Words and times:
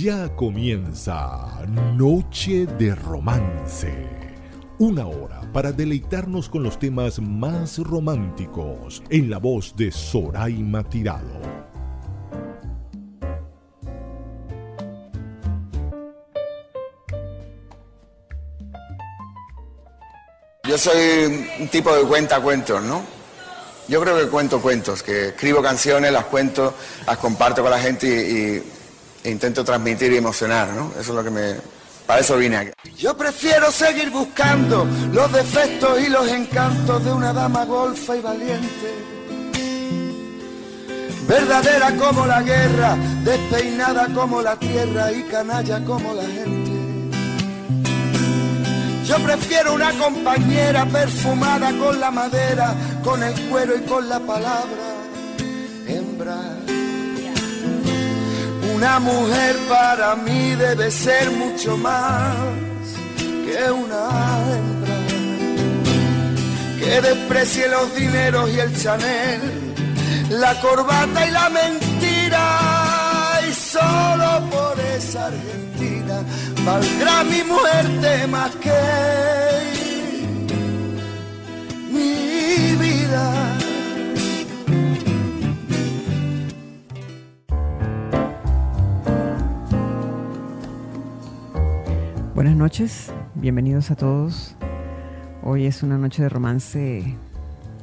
Ya 0.00 0.28
comienza 0.36 1.64
Noche 1.96 2.66
de 2.66 2.94
Romance. 2.94 3.92
Una 4.78 5.06
hora 5.06 5.40
para 5.52 5.72
deleitarnos 5.72 6.48
con 6.48 6.62
los 6.62 6.78
temas 6.78 7.18
más 7.18 7.78
románticos 7.78 9.02
en 9.10 9.28
la 9.28 9.38
voz 9.38 9.74
de 9.74 9.90
Soraima 9.90 10.84
Tirado. 10.84 11.40
Yo 20.68 20.78
soy 20.78 21.48
un 21.60 21.68
tipo 21.68 21.92
de 21.96 22.04
cuenta 22.04 22.40
cuentos, 22.40 22.84
¿no? 22.84 23.02
Yo 23.88 24.00
creo 24.02 24.16
que 24.18 24.28
cuento 24.28 24.60
cuentos, 24.60 25.02
que 25.02 25.28
escribo 25.28 25.60
canciones, 25.60 26.12
las 26.12 26.26
cuento, 26.26 26.74
las 27.06 27.16
comparto 27.16 27.62
con 27.62 27.70
la 27.70 27.80
gente 27.80 28.06
y 28.06 28.77
intento 29.24 29.64
transmitir 29.64 30.12
y 30.12 30.16
emocionar, 30.16 30.68
¿no? 30.68 30.90
Eso 30.92 31.00
es 31.00 31.08
lo 31.08 31.24
que 31.24 31.30
me... 31.30 31.54
Para 32.06 32.20
eso 32.20 32.38
vine 32.38 32.56
aquí. 32.56 32.70
Yo 32.96 33.16
prefiero 33.16 33.70
seguir 33.70 34.10
buscando 34.10 34.86
los 35.12 35.30
defectos 35.30 36.00
y 36.00 36.08
los 36.08 36.26
encantos 36.26 37.04
de 37.04 37.12
una 37.12 37.34
dama 37.34 37.66
golfa 37.66 38.16
y 38.16 38.20
valiente. 38.22 39.18
Verdadera 41.28 41.94
como 41.96 42.24
la 42.24 42.42
guerra, 42.42 42.96
despeinada 43.22 44.08
como 44.14 44.40
la 44.40 44.56
tierra 44.56 45.12
y 45.12 45.22
canalla 45.24 45.84
como 45.84 46.14
la 46.14 46.22
gente. 46.22 46.68
Yo 49.04 49.16
prefiero 49.22 49.74
una 49.74 49.92
compañera 49.92 50.86
perfumada 50.86 51.70
con 51.78 52.00
la 52.00 52.10
madera, 52.10 52.74
con 53.04 53.22
el 53.22 53.34
cuero 53.48 53.76
y 53.76 53.82
con 53.82 54.08
la 54.08 54.20
palabra. 54.20 54.96
Hembra 55.86 56.56
una 58.78 59.00
mujer 59.00 59.56
para 59.68 60.14
mí 60.14 60.54
debe 60.54 60.88
ser 60.88 61.32
mucho 61.32 61.76
más 61.76 62.36
que 63.16 63.72
una 63.72 64.02
hembra. 64.50 64.98
Que 66.78 67.00
desprecie 67.00 67.68
los 67.68 67.92
dineros 67.96 68.48
y 68.50 68.60
el 68.60 68.72
Chanel, 68.80 69.40
la 70.30 70.54
corbata 70.60 71.26
y 71.26 71.30
la 71.32 71.48
mentira. 71.48 72.44
Y 73.48 73.52
solo 73.52 74.48
por 74.48 74.78
esa 74.96 75.26
Argentina 75.26 76.22
valdrá 76.64 77.24
mi 77.24 77.42
muerte 77.42 78.26
más 78.28 78.52
que 78.62 78.80
mi 81.90 82.76
vida. 82.76 83.37
Buenas 92.38 92.54
noches, 92.54 93.12
bienvenidos 93.34 93.90
a 93.90 93.96
todos. 93.96 94.54
Hoy 95.42 95.66
es 95.66 95.82
una 95.82 95.98
noche 95.98 96.22
de 96.22 96.28
romance 96.28 97.16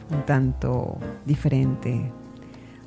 un 0.09 0.25
tanto 0.25 0.97
diferente, 1.25 2.09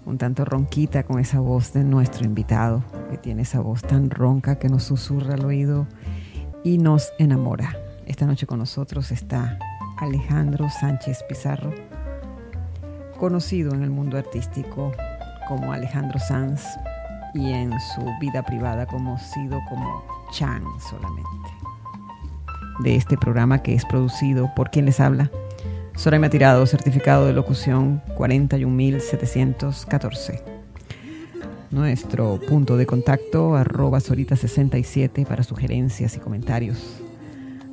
un 0.06 0.16
tanto 0.16 0.46
ronquita 0.46 1.02
con 1.02 1.20
esa 1.20 1.40
voz 1.40 1.74
de 1.74 1.84
nuestro 1.84 2.24
invitado, 2.24 2.82
que 3.10 3.18
tiene 3.18 3.42
esa 3.42 3.60
voz 3.60 3.82
tan 3.82 4.08
ronca 4.08 4.58
que 4.58 4.70
nos 4.70 4.84
susurra 4.84 5.34
al 5.34 5.44
oído 5.44 5.86
y 6.64 6.78
nos 6.78 7.12
enamora. 7.18 7.76
Esta 8.06 8.24
noche 8.24 8.46
con 8.46 8.60
nosotros 8.60 9.12
está 9.12 9.58
Alejandro 9.98 10.70
Sánchez 10.70 11.22
Pizarro, 11.28 11.74
conocido 13.20 13.74
en 13.74 13.82
el 13.82 13.90
mundo 13.90 14.16
artístico 14.16 14.92
como 15.46 15.74
Alejandro 15.74 16.18
Sanz 16.18 16.64
y 17.34 17.52
en 17.52 17.78
su 17.94 18.00
vida 18.22 18.42
privada 18.42 18.86
conocido 18.86 19.60
como 19.68 20.17
Chan 20.32 20.64
solamente 20.90 21.58
de 22.78 22.96
este 22.96 23.16
programa 23.16 23.62
que 23.62 23.74
es 23.74 23.84
producido 23.84 24.50
por 24.54 24.70
quien 24.70 24.86
les 24.86 25.00
habla. 25.00 25.30
Soraima 25.96 26.30
Tirado, 26.30 26.64
certificado 26.66 27.26
de 27.26 27.32
locución 27.32 28.00
41714. 28.16 30.44
Nuestro 31.70 32.40
punto 32.48 32.76
de 32.76 32.86
contacto 32.86 33.56
arroba 33.56 33.98
Sorita67 33.98 35.26
para 35.26 35.42
sugerencias 35.42 36.16
y 36.16 36.20
comentarios 36.20 37.00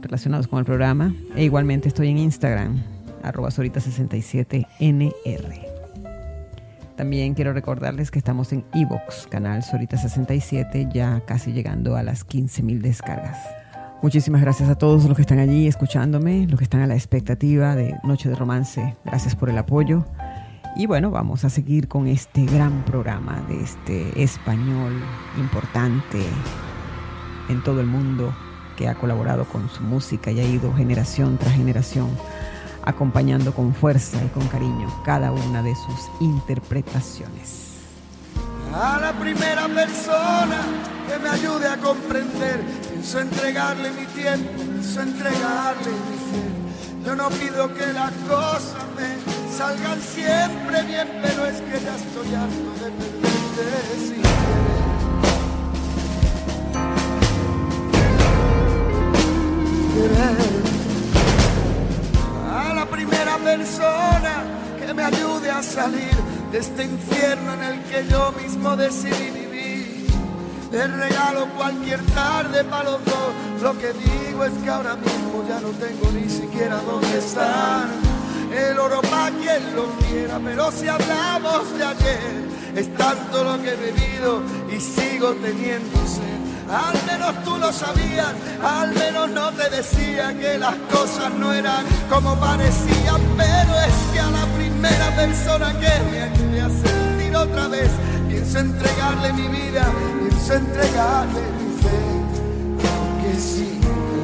relacionados 0.01 0.47
con 0.47 0.57
el 0.59 0.66
programa. 0.66 1.13
E 1.35 1.43
igualmente 1.43 1.87
estoy 1.87 2.09
en 2.09 2.17
Instagram, 2.17 2.81
arroba 3.23 3.49
Sorita67NR. 3.49 5.64
También 6.95 7.33
quiero 7.33 7.51
recordarles 7.51 8.09
que 8.09 8.19
estamos 8.19 8.53
en 8.53 8.63
Evox, 8.73 9.28
canal 9.28 9.63
Sorita67, 9.63 10.91
ya 10.94 11.22
casi 11.25 11.51
llegando 11.51 11.97
a 11.97 12.03
las 12.03 12.25
15.000 12.25 12.79
descargas. 12.79 13.38
Muchísimas 14.01 14.41
gracias 14.41 14.69
a 14.69 14.75
todos 14.75 15.03
los 15.03 15.16
que 15.16 15.22
están 15.22 15.39
allí 15.39 15.67
escuchándome, 15.67 16.47
los 16.47 16.57
que 16.57 16.63
están 16.63 16.81
a 16.81 16.88
la 16.88 16.95
expectativa 16.95 17.75
de 17.75 17.97
Noche 18.03 18.29
de 18.29 18.35
Romance. 18.35 18.95
Gracias 19.03 19.35
por 19.35 19.50
el 19.50 19.57
apoyo. 19.57 20.05
Y 20.78 20.85
bueno, 20.85 21.11
vamos 21.11 21.44
a 21.44 21.50
seguir 21.50 21.89
con 21.89 22.07
este 22.07 22.45
gran 22.45 22.85
programa 22.85 23.41
de 23.50 23.61
este 23.61 24.23
español 24.23 24.94
importante 25.38 26.22
en 27.50 27.61
todo 27.63 27.81
el 27.81 27.88
mundo 27.88 28.34
que 28.78 28.88
ha 28.88 28.95
colaborado 28.95 29.45
con 29.45 29.69
su 29.69 29.84
música 29.84 30.31
y 30.31 30.39
ha 30.39 30.44
ido 30.44 30.73
generación 30.73 31.38
tras 31.38 31.55
generación 31.55 32.09
acompañando 32.85 33.53
con 33.53 33.73
fuerza 33.73 34.18
y 34.23 34.28
con 34.29 34.47
cariño 34.47 34.88
cada 35.03 35.31
una 35.31 35.62
de 35.62 35.75
sus 35.75 36.09
interpretaciones 36.19 37.66
a 38.75 39.00
la 39.00 39.13
primera 39.13 39.68
persona 39.68 40.57
que 41.07 41.18
me 41.19 41.29
ayude 41.29 41.68
a 41.68 41.78
comprender. 41.78 42.62
Pienso 42.90 43.19
entregarle 43.19 43.91
mi 43.91 44.06
tiempo, 44.07 44.51
pienso 44.57 45.01
entregarle 45.01 45.91
mi 45.91 46.18
fe. 46.31 47.06
Yo 47.06 47.16
no 47.16 47.29
pido 47.29 47.73
que 47.73 47.94
las 47.94 48.12
cosas 48.28 48.84
me 48.97 49.56
salgan 49.56 50.02
siempre 50.02 50.81
bien, 50.84 51.07
pero 51.22 51.46
es 51.46 51.62
que 51.62 51.79
ya 51.79 51.96
estoy 51.96 52.35
harto 52.35 52.72
de 52.84 52.91
perderte 52.91 53.96
sin 53.97 54.22
querer. 59.94 60.54
A 60.54 60.54
persona 63.38 64.44
que 64.79 64.94
me 64.94 65.03
ayude 65.03 65.50
a 65.50 65.62
salir 65.62 66.16
este 66.53 66.84
infierno 66.84 67.53
en 67.53 67.63
el 67.63 67.84
que 67.84 68.07
yo 68.09 68.31
mismo 68.34 68.75
decidí 68.75 69.29
vivir. 69.31 70.07
Le 70.72 70.88
regalo 70.88 71.47
cualquier 71.57 72.01
tarde 72.07 72.63
para 72.63 72.91
los 72.91 73.06
dos. 73.06 73.31
Lo 73.62 73.78
que 73.78 73.94
digo 73.94 74.46
es 74.46 74.53
que 74.63 74.69
ahora 74.69 74.96
mismo 74.96 75.46
ya 75.47 75.59
no 75.59 75.69
tengo 75.69 76.12
ni 76.12 76.29
siquiera 76.29 76.78
dónde 76.81 77.18
estar. 77.18 77.88
El 78.51 78.79
oro 78.79 79.01
para 79.01 79.31
quien 79.31 79.75
lo 79.75 79.90
quiera, 80.07 80.40
pero 80.44 80.72
si 80.72 80.88
hablamos 80.88 81.78
de 81.78 81.84
ayer, 81.84 82.46
es 82.75 82.94
tanto 82.96 83.44
lo 83.44 83.62
que 83.62 83.73
he 83.73 83.75
bebido 83.75 84.41
y 84.69 84.79
sigo 84.79 85.34
teniendo 85.34 85.97
sed. 86.07 86.34
Al 86.69 86.97
menos 87.05 87.43
tú 87.43 87.57
lo 87.57 87.71
sabías, 87.71 88.33
al 88.63 88.91
menos 88.93 89.29
no 89.29 89.51
te 89.51 89.69
decía 89.69 90.33
que 90.33 90.57
las 90.57 90.75
cosas 90.91 91.31
no 91.33 91.53
eran 91.53 91.85
como 92.09 92.35
parecían, 92.39 93.21
pero 93.37 93.79
es 93.87 93.95
que 94.11 94.19
a 94.19 94.31
la 94.31 94.45
primera 94.57 95.15
persona 95.15 95.73
que 95.73 95.93
me 96.09 96.21
ayude 96.23 96.61
a 96.61 96.69
sentir 96.69 97.35
otra 97.35 97.67
vez, 97.67 97.89
pienso 98.27 98.59
entregarle 98.59 99.33
mi 99.33 99.47
vida, 99.47 99.85
pienso 100.19 100.53
entregarle 100.55 101.41
mi 101.59 101.81
fe, 101.83 101.99
aunque 102.97 103.39
si 103.39 103.79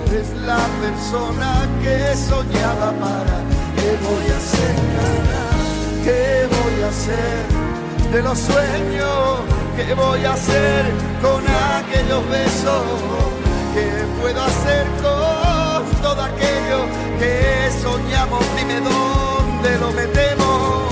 eres 0.10 0.30
la 0.42 0.66
persona 0.82 1.68
que 1.84 2.16
soñaba 2.18 2.92
para, 2.94 3.38
¿qué 3.76 3.98
voy 4.04 4.32
a 4.32 4.38
hacer? 4.38 4.76
¿Qué 6.04 6.48
voy 6.50 6.84
a 6.84 6.90
hacer 6.90 8.12
de 8.12 8.24
los 8.24 8.40
sueños? 8.40 9.61
¿Qué 9.76 9.94
voy 9.94 10.26
a 10.26 10.34
hacer 10.34 10.86
con 11.22 11.44
aquellos 11.48 12.30
besos? 12.30 12.84
¿Qué 13.74 14.06
puedo 14.20 14.42
hacer 14.44 14.86
con 15.02 16.02
todo 16.02 16.22
aquello 16.22 16.80
que 17.20 17.72
soñamos? 17.82 18.44
Dime 18.58 18.82
dónde 18.82 19.78
lo 19.80 19.92
metemos, 19.92 20.92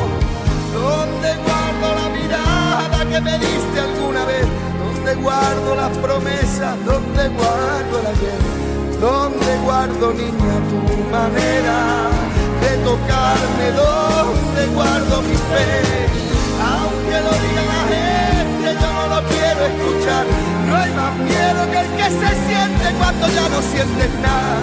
dónde 0.73 1.29
guardo 1.43 1.87
la 1.95 2.09
mirada 2.09 3.05
que 3.09 3.21
me 3.21 3.37
diste 3.37 3.79
alguna 3.79 4.23
vez, 4.25 4.45
dónde 4.81 5.15
guardo 5.15 5.75
las 5.75 5.97
promesas, 5.97 6.75
dónde 6.85 7.27
guardo 7.29 7.99
el 7.99 8.07
ayer, 8.07 8.39
dónde 9.01 9.57
guardo 9.65 10.13
niña 10.13 10.55
tu 10.69 11.03
manera 11.11 12.07
de 12.61 12.77
tocarme, 12.85 13.71
dónde 13.75 14.67
guardo 14.73 15.21
mi 15.23 15.35
fe, 15.35 15.67
aunque 16.63 17.21
lo 17.21 17.31
diga 17.43 17.65
la 17.65 17.79
gente 17.89 18.28
yo 18.63 18.89
no 18.94 19.07
lo 19.07 19.27
quiero 19.27 19.61
escuchar. 19.71 20.25
No 20.67 20.75
hay 20.75 20.91
más 20.91 21.15
miedo 21.17 21.61
que 21.71 21.79
el 21.79 21.89
que 21.97 22.07
se 22.21 22.31
siente 22.47 22.85
cuando 22.97 23.27
ya 23.27 23.50
no 23.50 23.61
sientes 23.61 24.09
nada. 24.21 24.59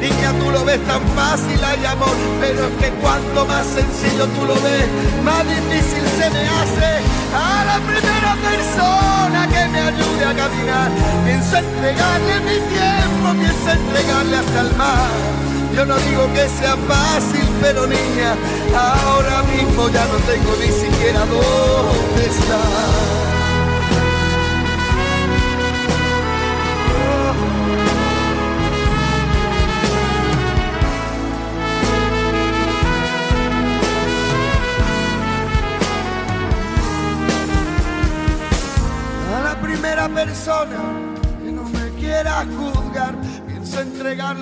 Niña, 0.00 0.32
tú 0.40 0.50
lo 0.50 0.64
ves 0.64 0.80
tan 0.86 1.02
fácil, 1.14 1.58
hay 1.62 1.84
amor, 1.84 2.16
pero 2.40 2.66
es 2.66 2.74
que 2.80 2.90
cuanto 3.00 3.46
más 3.46 3.64
sencillo 3.66 4.26
tú 4.34 4.46
lo 4.46 4.54
ves, 4.54 4.86
más 5.22 5.44
difícil 5.46 6.02
se 6.18 6.30
me 6.30 6.42
hace 6.58 6.90
a 7.34 7.64
la 7.64 7.78
primera 7.86 8.34
persona 8.42 9.46
que 9.46 9.68
me 9.68 9.80
ayude 9.80 10.24
a 10.24 10.34
caminar. 10.34 10.90
Pienso 11.24 11.56
entregarle 11.56 12.40
mi 12.40 12.58
tiempo, 12.74 13.26
pienso 13.38 13.70
entregarle 13.70 14.36
hasta 14.38 14.60
el 14.60 14.76
mar. 14.76 15.41
Yo 15.74 15.86
no 15.86 15.96
digo 15.98 16.26
que 16.34 16.48
sea 16.48 16.76
fácil, 16.76 17.48
pero 17.60 17.86
niña, 17.86 18.36
ahora 18.74 19.42
mismo 19.44 19.88
ya 19.88 20.04
no 20.06 20.18
tengo 20.30 20.56
ni 20.60 20.70
siquiera 20.70 21.20
dónde 21.20 22.26
estar. 22.26 23.41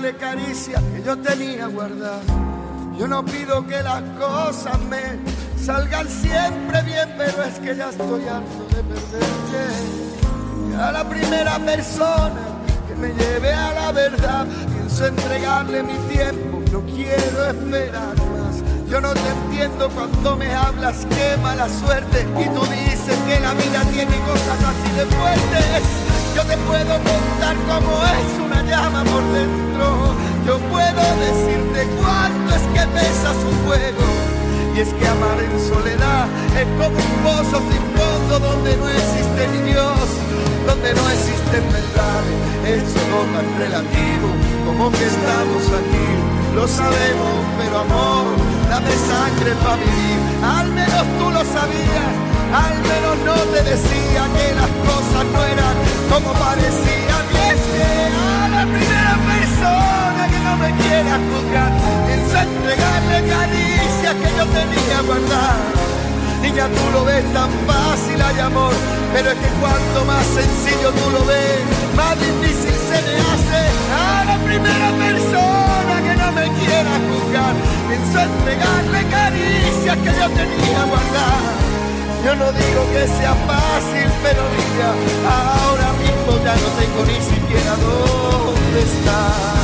Entregarle 0.01 0.15
caricia 0.17 0.81
que 0.95 1.03
yo 1.03 1.19
tenía 1.19 1.67
guardada. 1.67 2.23
Yo 2.99 3.07
no 3.07 3.25
pido 3.25 3.67
que 3.67 3.83
las 3.83 4.03
cosas 4.19 4.79
me 4.89 5.01
salgan 5.63 6.09
siempre 6.09 6.83
bien, 6.83 7.15
pero 7.17 7.43
es 7.43 7.59
que 7.59 7.77
ya 7.77 7.91
estoy 7.91 8.27
harto 8.27 8.65
de 8.75 8.83
perderte. 8.83 10.71
Y 10.71 10.75
a 10.75 10.93
la 10.93 11.09
primera 11.09 11.59
persona 11.59 12.41
que 12.89 12.95
me 12.95 13.09
lleve 13.09 13.53
a 13.53 13.73
la 13.73 13.93
verdad, 13.93 14.47
pienso 14.73 15.07
entregarle 15.07 15.83
mi 15.83 15.97
tiempo, 16.13 16.63
no 16.73 16.81
quiero 16.87 17.47
esperar 17.47 18.17
más. 18.17 18.89
Yo 18.89 19.01
no 19.01 19.13
te 19.13 19.29
entiendo 19.29 19.89
cuando 19.91 20.37
me 20.37 20.53
hablas, 20.55 21.07
qué 21.11 21.37
mala 21.43 21.69
suerte. 21.69 22.27
Y 22.39 22.45
tú 22.49 22.63
dices 22.67 23.17
que 23.27 23.41
la 23.41 23.55
vida 23.55 23.83
tiene 23.93 24.17
cosas 24.27 24.59
así 24.65 24.97
de 24.97 25.07
fuertes. 25.07 26.10
Yo 26.41 26.47
te 26.47 26.57
puedo 26.57 26.95
contar 26.95 27.55
cómo 27.69 28.01
es 28.17 28.41
una 28.43 28.63
llama 28.63 29.05
por 29.05 29.23
dentro. 29.29 30.15
Yo 30.47 30.57
puedo 30.73 31.03
decirte 31.21 31.87
cuánto 32.01 32.55
es 32.55 32.63
que 32.73 32.81
pesa 32.97 33.35
su 33.45 33.51
fuego. 33.69 34.09
Y 34.75 34.81
es 34.81 34.89
que 34.89 35.07
amar 35.07 35.37
en 35.39 35.53
soledad 35.69 36.29
es 36.57 36.67
como 36.81 36.97
un 36.97 37.13
pozo 37.21 37.61
sin 37.69 37.85
fondo 37.93 38.39
donde 38.41 38.75
no 38.75 38.89
existe 38.89 39.49
ni 39.53 39.71
Dios, 39.73 40.01
donde 40.67 40.95
no 40.95 41.11
existen 41.11 41.63
verdades. 41.77 42.37
Es 42.65 42.85
todo 42.89 43.21
tan 43.37 43.59
relativo 43.61 44.29
como 44.65 44.91
que 44.93 45.05
estamos 45.05 45.63
aquí. 45.77 46.09
Lo 46.55 46.67
sabemos, 46.67 47.37
pero 47.59 47.81
amor 47.81 48.25
dame 48.71 48.97
sangre 48.97 49.53
para 49.61 49.77
vivir. 49.77 50.19
Al 50.43 50.73
menos 50.73 51.05
tú 51.19 51.29
lo 51.29 51.45
sabías, 51.45 52.13
al 52.53 52.77
menos 52.83 53.17
no 53.25 53.35
te 53.53 53.63
decía 53.63 54.23
que 54.37 54.55
las 54.55 54.71
cosas 54.89 55.25
no 55.33 55.45
eran 55.45 55.75
como 56.11 56.33
parecían. 56.33 57.21
Y 57.33 58.13
a 58.13 58.49
la 58.49 58.65
primera 58.67 59.17
persona 59.31 60.29
que 60.31 60.41
no 60.41 60.57
me 60.57 60.71
quiera 60.83 61.19
juzgar, 61.29 61.73
pienso 62.07 62.39
entregarle 62.39 63.29
caricias 63.29 64.15
que 64.15 64.37
yo 64.37 64.47
tenía 64.47 65.01
guardar 65.07 65.81
ya 66.55 66.67
tú 66.69 66.91
lo 66.93 67.05
ves 67.05 67.25
tan 67.33 67.51
fácil 67.67 68.21
hay 68.21 68.41
amor, 68.41 68.73
pero 69.13 69.31
es 69.31 69.39
que 69.39 69.49
cuanto 69.61 70.05
más 70.05 70.25
sencillo 70.27 70.91
tú 70.93 71.11
lo 71.11 71.25
ves, 71.25 71.61
más 71.97 72.19
difícil 72.19 72.75
se 72.91 72.99
me 73.07 73.15
hace 73.31 73.63
a 73.95 74.25
la 74.25 74.39
primera 74.45 74.91
persona 75.05 75.95
que 76.07 76.15
no 76.17 76.33
me 76.33 76.47
quiera 76.59 76.93
juzgar. 77.09 77.55
Pienso 77.89 78.21
entregarle 78.21 79.01
caricias 79.11 79.97
que 79.99 80.13
yo 80.21 80.29
tenía 80.31 80.85
guardar. 80.85 81.70
Yo 82.25 82.37
no 82.37 82.53
digo 82.53 82.83
que 82.93 83.07
sea 83.09 83.35
fácil, 83.35 84.11
pero 84.23 84.43
mira, 84.57 84.95
ahora 85.27 85.93
mismo 85.95 86.45
ya 86.45 86.55
no 86.55 86.69
tengo 86.79 87.05
ni 87.07 87.21
siquiera 87.21 87.77
dónde 87.77 88.81
estar. 88.83 89.61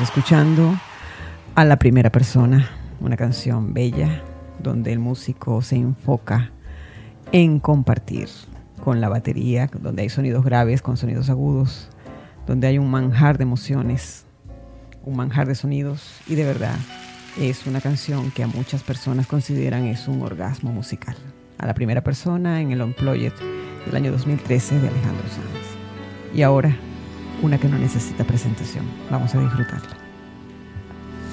escuchando 0.00 0.76
a 1.54 1.64
la 1.64 1.78
primera 1.78 2.10
persona, 2.10 2.68
una 3.00 3.16
canción 3.16 3.74
bella 3.74 4.22
donde 4.60 4.92
el 4.92 4.98
músico 4.98 5.62
se 5.62 5.76
enfoca 5.76 6.50
en 7.30 7.60
compartir 7.60 8.28
con 8.82 9.00
la 9.00 9.08
batería, 9.08 9.70
donde 9.80 10.02
hay 10.02 10.08
sonidos 10.08 10.44
graves 10.44 10.82
con 10.82 10.96
sonidos 10.96 11.30
agudos, 11.30 11.90
donde 12.48 12.66
hay 12.66 12.78
un 12.78 12.90
manjar 12.90 13.38
de 13.38 13.44
emociones, 13.44 14.24
un 15.04 15.16
manjar 15.16 15.46
de 15.46 15.54
sonidos 15.54 16.20
y 16.26 16.34
de 16.34 16.44
verdad 16.44 16.76
es 17.38 17.66
una 17.68 17.80
canción 17.80 18.32
que 18.32 18.42
a 18.42 18.48
muchas 18.48 18.82
personas 18.82 19.28
consideran 19.28 19.84
es 19.84 20.08
un 20.08 20.22
orgasmo 20.22 20.72
musical. 20.72 21.16
A 21.58 21.66
la 21.66 21.74
primera 21.74 22.02
persona 22.02 22.60
en 22.60 22.72
el 22.72 22.82
Unplugged 22.82 23.32
del 23.86 23.96
año 23.96 24.10
2013 24.10 24.80
de 24.80 24.88
Alejandro 24.88 25.28
Sanz. 25.28 26.34
Y 26.34 26.42
ahora 26.42 26.76
una 27.42 27.58
que 27.58 27.68
no 27.68 27.78
necesita 27.78 28.24
presentación. 28.24 28.84
Vamos 29.08 29.34
a 29.34 29.40
disfrutarla. 29.40 30.03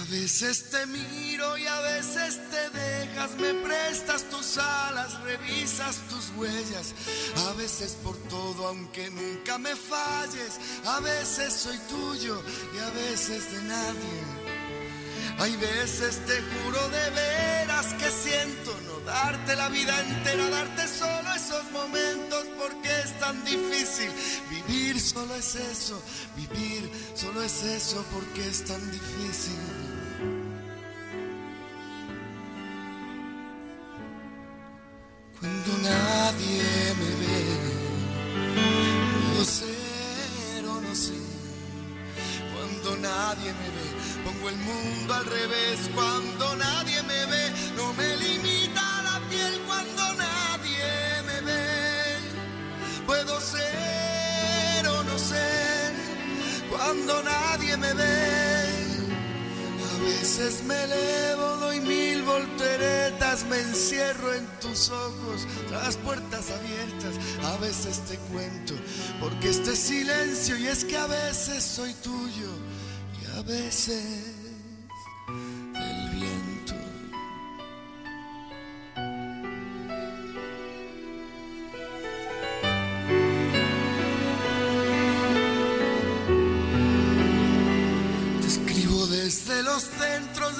A 0.00 0.04
veces 0.10 0.70
te 0.70 0.86
miro 0.86 1.58
y 1.58 1.66
a 1.66 1.80
veces 1.80 2.40
te 2.50 2.78
dejas, 2.78 3.36
me 3.36 3.54
prestas 3.54 4.24
tus 4.30 4.56
alas, 4.58 5.20
revisas 5.22 5.96
tus 6.08 6.30
huellas. 6.36 6.94
A 7.48 7.52
veces 7.54 7.96
por 8.02 8.16
todo, 8.28 8.68
aunque 8.68 9.10
nunca 9.10 9.58
me 9.58 9.74
falles. 9.76 10.58
A 10.86 11.00
veces 11.00 11.52
soy 11.52 11.78
tuyo 11.88 12.42
y 12.74 12.78
a 12.78 12.90
veces 12.90 13.52
de 13.52 13.62
nadie. 13.62 14.42
Hay 15.38 15.56
veces 15.56 16.24
te 16.26 16.40
juro 16.40 16.88
de 16.88 17.10
veras 17.10 17.94
que 17.94 18.10
siento 18.10 18.78
no 18.86 19.00
darte 19.00 19.56
la 19.56 19.68
vida 19.68 19.98
entera, 20.00 20.48
darte 20.50 20.86
solo 20.86 21.34
esos 21.34 21.70
momentos 21.72 22.46
tan 23.22 23.44
difícil. 23.44 24.10
Vivir 24.50 25.00
solo 25.00 25.34
es 25.36 25.54
eso, 25.54 26.02
vivir 26.36 26.90
solo 27.14 27.40
es 27.42 27.62
eso 27.62 28.04
porque 28.12 28.48
es 28.48 28.64
tan 28.64 28.82
difícil. 28.90 29.91
Las 65.72 65.96
puertas 65.96 66.50
abiertas. 66.50 67.14
A 67.44 67.56
veces 67.58 68.00
te 68.00 68.16
cuento, 68.32 68.74
porque 69.20 69.48
este 69.48 69.74
silencio, 69.74 70.56
y 70.56 70.66
es 70.66 70.84
que 70.84 70.96
a 70.96 71.06
veces 71.06 71.64
soy 71.64 71.92
tuyo 71.94 72.50
y 73.22 73.38
a 73.38 73.42
veces 73.42 74.42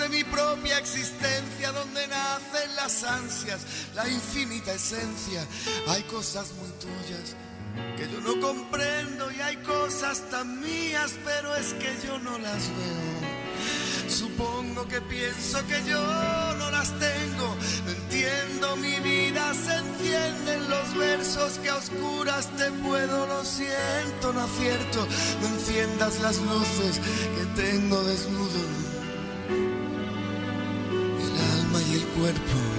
de 0.03 0.09
mi 0.09 0.25
propia 0.25 0.79
existencia, 0.79 1.71
donde 1.73 2.07
nacen 2.09 2.77
las 2.77 3.05
ansias, 3.05 3.61
la 3.95 4.09
esencia. 4.71 5.45
Hay 5.89 6.03
cosas 6.05 6.53
muy 6.55 6.71
tuyas 6.79 7.35
que 7.97 8.09
yo 8.11 8.21
no 8.21 8.41
comprendo 8.41 9.33
y 9.33 9.41
hay 9.41 9.57
cosas 9.59 10.23
tan 10.31 10.61
mías, 10.61 11.13
pero 11.25 11.57
es 11.57 11.75
que 11.75 11.97
yo 12.07 12.19
no 12.19 12.39
las 12.39 12.69
veo. 12.69 13.13
Supongo 14.09 14.87
que 14.89 15.01
pienso 15.01 15.67
que 15.67 15.83
yo 15.89 16.01
no 16.59 16.71
las 16.71 16.91
tengo. 16.99 17.57
No 17.85 17.91
entiendo 17.91 18.77
mi 18.77 19.01
vida, 19.01 19.55
se 19.55 19.75
encienden 19.75 20.69
los 20.69 20.95
versos 20.97 21.59
que 21.59 21.71
a 21.71 21.77
oscuras 21.77 22.49
te 22.57 22.71
puedo. 22.71 23.27
Lo 23.27 23.45
siento, 23.45 24.33
no 24.35 24.43
acierto. 24.43 25.07
No 25.41 25.49
enciendas 25.49 26.21
las 26.21 26.37
luces 26.39 27.01
que 27.37 27.63
tengo 27.63 28.03
desnudo. 28.05 28.61
El 31.21 31.61
alma 31.61 31.83
y 31.83 31.95
el 31.95 32.07
cuerpo. 32.09 32.72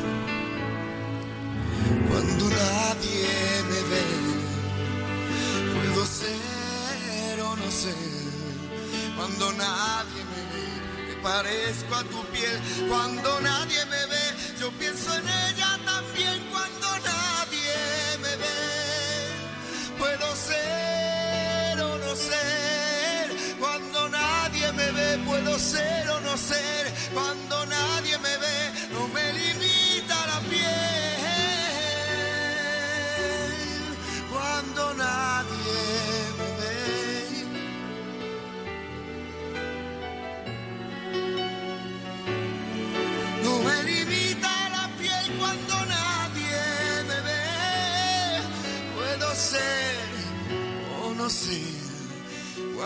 Cuando 9.23 9.53
nadie 9.53 10.25
me 10.25 11.15
parezco 11.23 11.95
a 11.95 12.03
tu 12.03 12.25
piel 12.25 12.59
cuando 12.89 13.39
nadie 13.39 13.85
me 13.85 14.05
ve. 14.07 14.59
Yo 14.59 14.69
pienso 14.71 15.15
en 15.15 15.23
ella 15.23 15.42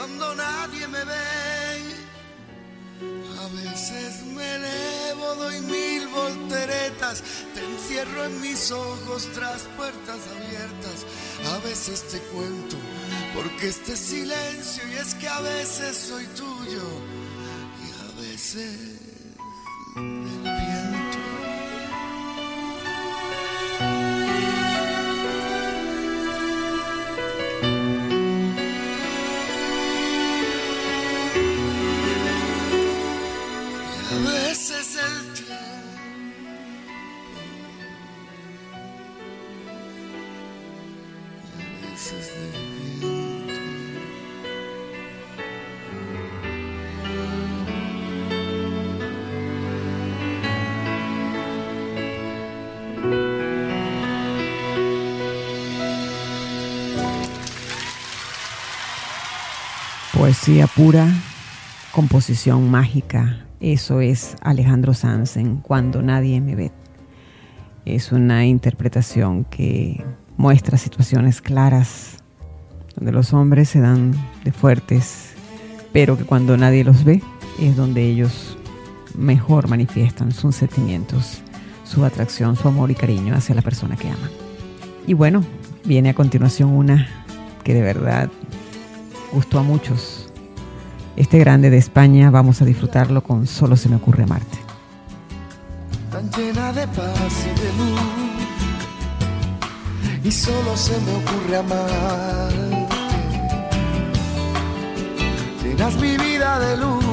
cuando 0.07 0.35
nadie 0.35 0.87
me 0.87 1.03
ve. 1.03 1.97
A 3.39 3.47
veces 3.49 4.23
me 4.25 4.55
elevo, 4.55 5.35
doy 5.35 5.59
mil 5.61 6.07
volteretas, 6.07 7.23
te 7.53 7.63
encierro 7.63 8.25
en 8.25 8.41
mis 8.41 8.71
ojos 8.71 9.29
tras 9.33 9.63
puertas 9.77 10.19
abiertas. 10.35 11.05
A 11.53 11.57
veces 11.67 12.03
te 12.07 12.19
cuento, 12.19 12.77
porque 13.35 13.67
este 13.67 13.95
silencio 13.95 14.83
y 14.91 14.95
es 14.95 15.13
que 15.15 15.27
a 15.27 15.39
veces 15.41 15.97
soy 15.97 16.25
tuyo 16.27 16.83
y 17.85 18.19
a 18.19 18.21
veces 18.21 18.97
Poesía 60.17 60.65
pura, 60.65 61.07
composición 61.91 62.71
mágica. 62.71 63.45
Eso 63.59 64.01
es 64.01 64.35
Alejandro 64.41 64.95
Sanz 64.95 65.37
en 65.37 65.57
Cuando 65.57 66.01
Nadie 66.01 66.41
Me 66.41 66.55
Ve. 66.55 66.71
Es 67.85 68.11
una 68.11 68.43
interpretación 68.47 69.43
que 69.43 70.03
muestra 70.35 70.79
situaciones 70.79 71.39
claras, 71.39 72.17
donde 72.95 73.11
los 73.11 73.31
hombres 73.31 73.69
se 73.69 73.79
dan 73.79 74.11
de 74.43 74.51
fuertes, 74.51 75.35
pero 75.93 76.17
que 76.17 76.23
cuando 76.23 76.57
nadie 76.57 76.83
los 76.83 77.03
ve 77.03 77.21
es 77.59 77.75
donde 77.75 78.03
ellos 78.03 78.57
mejor 79.13 79.67
manifiestan 79.67 80.31
sus 80.31 80.55
sentimientos, 80.55 81.43
su 81.83 82.03
atracción, 82.03 82.55
su 82.55 82.67
amor 82.67 82.89
y 82.89 82.95
cariño 82.95 83.35
hacia 83.35 83.53
la 83.53 83.61
persona 83.61 83.95
que 83.95 84.09
aman. 84.09 84.31
Y 85.05 85.13
bueno, 85.13 85.43
viene 85.85 86.09
a 86.09 86.15
continuación 86.15 86.71
una 86.71 87.07
que 87.63 87.75
de 87.75 87.83
verdad 87.83 88.31
gustó 89.31 89.59
a 89.59 89.63
muchos. 89.63 90.29
Este 91.15 91.39
grande 91.39 91.69
de 91.69 91.77
España 91.77 92.29
vamos 92.29 92.61
a 92.61 92.65
disfrutarlo 92.65 93.23
con 93.23 93.47
Solo 93.47 93.75
se 93.75 93.89
me 93.89 93.95
ocurre 93.95 94.23
amarte. 94.23 94.57
Tan 96.11 96.29
llena 96.31 96.71
de 96.73 96.87
paz 96.87 97.45
y 97.45 97.49
de 97.59 97.73
luz, 97.73 98.01
y 100.23 100.31
solo 100.31 100.77
se 100.77 100.93
me 101.01 101.15
ocurre 101.15 101.57
amarte. 101.57 102.87
Llenas 105.63 105.95
mi 105.95 106.17
vida 106.17 106.59
de 106.59 106.77
luz, 106.77 107.05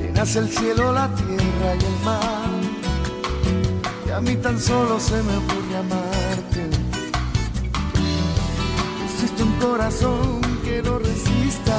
llenas 0.00 0.36
el 0.36 0.48
cielo, 0.48 0.92
la 0.92 1.08
tierra 1.14 1.74
y 1.80 1.84
el 1.84 2.04
mar, 2.04 2.50
y 4.06 4.10
a 4.10 4.20
mí 4.20 4.36
tan 4.36 4.60
solo 4.60 5.00
se 5.00 5.22
me 5.22 5.36
ocurre 5.36 5.76
amarte 5.78 6.75
un 9.42 9.52
corazón 9.58 10.40
que 10.64 10.82
no 10.82 10.98
resista, 10.98 11.76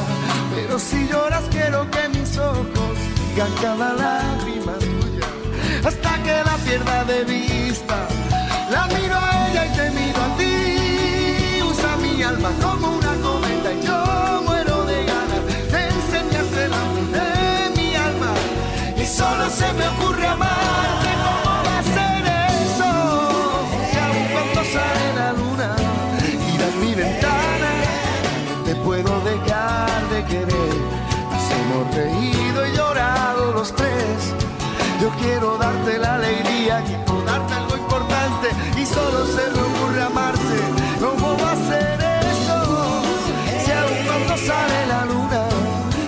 pero 0.56 0.80
si 0.80 1.08
lloras 1.08 1.44
quiero 1.52 1.90
que 1.92 2.10
mis 2.10 2.38
ojos 2.38 2.98
digan 3.30 3.52
cada 3.62 3.94
lágrima 3.94 4.74
tuya, 4.80 5.28
hasta 5.86 6.24
que 6.24 6.36
la 6.50 6.56
pierda 6.66 7.04
de 7.06 7.24
vista. 7.24 8.08
La 8.70 8.86
miro 8.88 9.16
a 9.16 9.50
ella 9.50 9.66
y 9.66 9.78
te 9.78 9.90
miro 9.92 10.22
a 10.22 10.38
ti, 10.38 11.62
usa 11.72 11.98
mi 11.98 12.24
alma 12.24 12.50
como 12.62 12.98
una 12.98 13.07
quiero 35.22 35.58
darte 35.58 35.98
la 35.98 36.16
alegría, 36.16 36.84
quiero 36.86 37.22
darte 37.24 37.54
algo 37.54 37.78
importante 37.78 38.48
y 38.78 38.86
solo 38.86 39.26
se 39.26 39.44
me 39.54 39.62
ocurre 39.62 40.02
amarte. 40.04 40.58
¿Cómo 41.00 41.38
va 41.38 41.52
a 41.52 41.56
ser 41.56 42.00
eso? 42.34 43.04
Si 43.64 43.72
aún 43.72 44.00
cuando 44.08 44.38
sale 44.38 44.86
la 44.88 45.06
luna, 45.06 45.42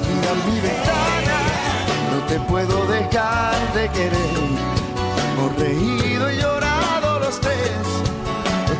mira 0.08 0.32
mi 0.48 0.60
ventana, 0.60 1.38
no 2.12 2.26
te 2.28 2.40
puedo 2.52 2.86
dejar 2.88 3.74
de 3.74 3.90
querer. 3.90 4.40
Hemos 5.34 5.56
reído 5.58 6.32
y 6.32 6.38
llorado 6.38 7.20
los 7.20 7.40
tres. 7.40 7.60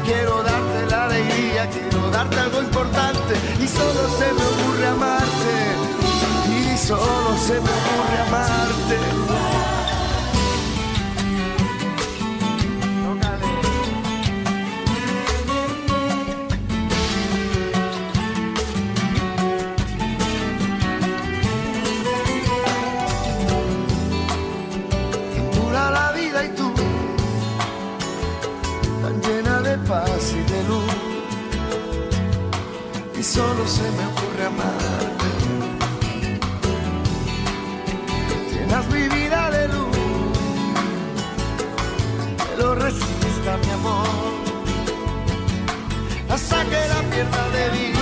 Quiero 0.06 0.42
darte 0.42 0.88
la 0.90 1.06
alegría, 1.06 1.70
quiero 1.70 2.10
darte 2.10 2.40
algo 2.40 2.62
importante 2.64 3.36
y 3.64 3.68
solo 3.68 4.10
se 4.18 4.34
me 4.34 4.44
ocurre 4.54 4.88
amarte. 4.88 5.56
Y 6.50 6.78
solo 6.78 7.38
se 7.38 7.54
me 7.54 7.70
ocurre 7.70 8.20
amarte. 8.28 9.09
Se 33.80 33.90
me 33.98 34.06
ocurre 34.12 34.44
amarte. 34.46 35.30
llenas 38.52 38.86
mi 38.94 39.04
vida 39.08 39.42
de 39.52 39.68
luz, 39.70 39.98
pero 42.48 42.76
resiste 42.76 43.52
mi 43.64 43.72
amor. 43.80 44.08
Hasta 46.30 46.58
que 46.72 46.80
la 46.94 47.02
pierda 47.12 47.44
de 47.58 47.66
vista, 47.78 47.99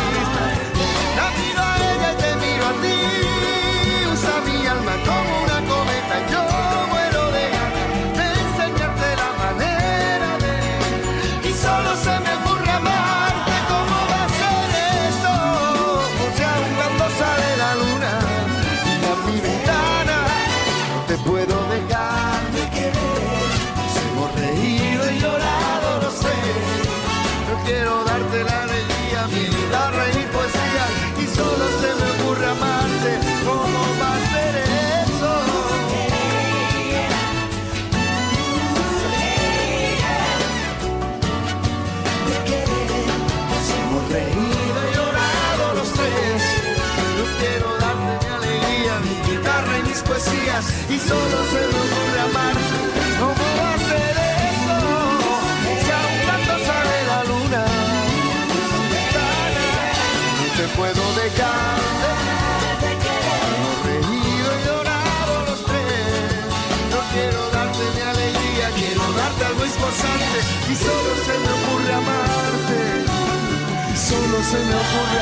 se 74.50 74.58
me 74.58 74.76
ocurre. 74.76 75.18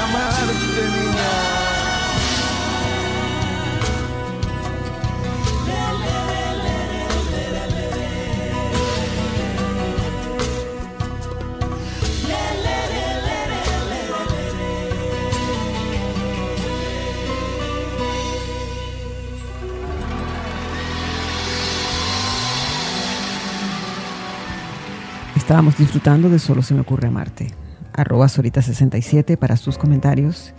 Estábamos 25.35 25.77
disfrutando 25.77 26.27
de 26.27 26.39
Solo 26.39 26.63
se 26.63 26.73
me 26.73 26.81
ocurre 26.81 27.07
amarte. 27.07 27.64
Arroba 27.95 28.27
Sorita67 28.27 29.37
para 29.37 29.57
sus 29.57 29.77
comentarios 29.77 30.53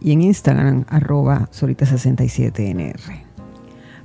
y 0.00 0.12
en 0.12 0.22
Instagram 0.22 0.84
arroba 0.88 1.48
Sorita67NR. 1.52 3.00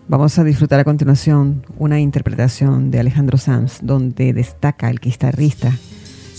Vamos 0.08 0.38
a 0.38 0.44
disfrutar 0.44 0.80
a 0.80 0.84
continuación 0.84 1.66
una 1.78 2.00
interpretación 2.00 2.92
de 2.92 3.00
Alejandro 3.00 3.38
Sanz 3.38 3.80
donde 3.82 4.34
destaca 4.34 4.90
el 4.90 5.00
guitarrista, 5.00 5.76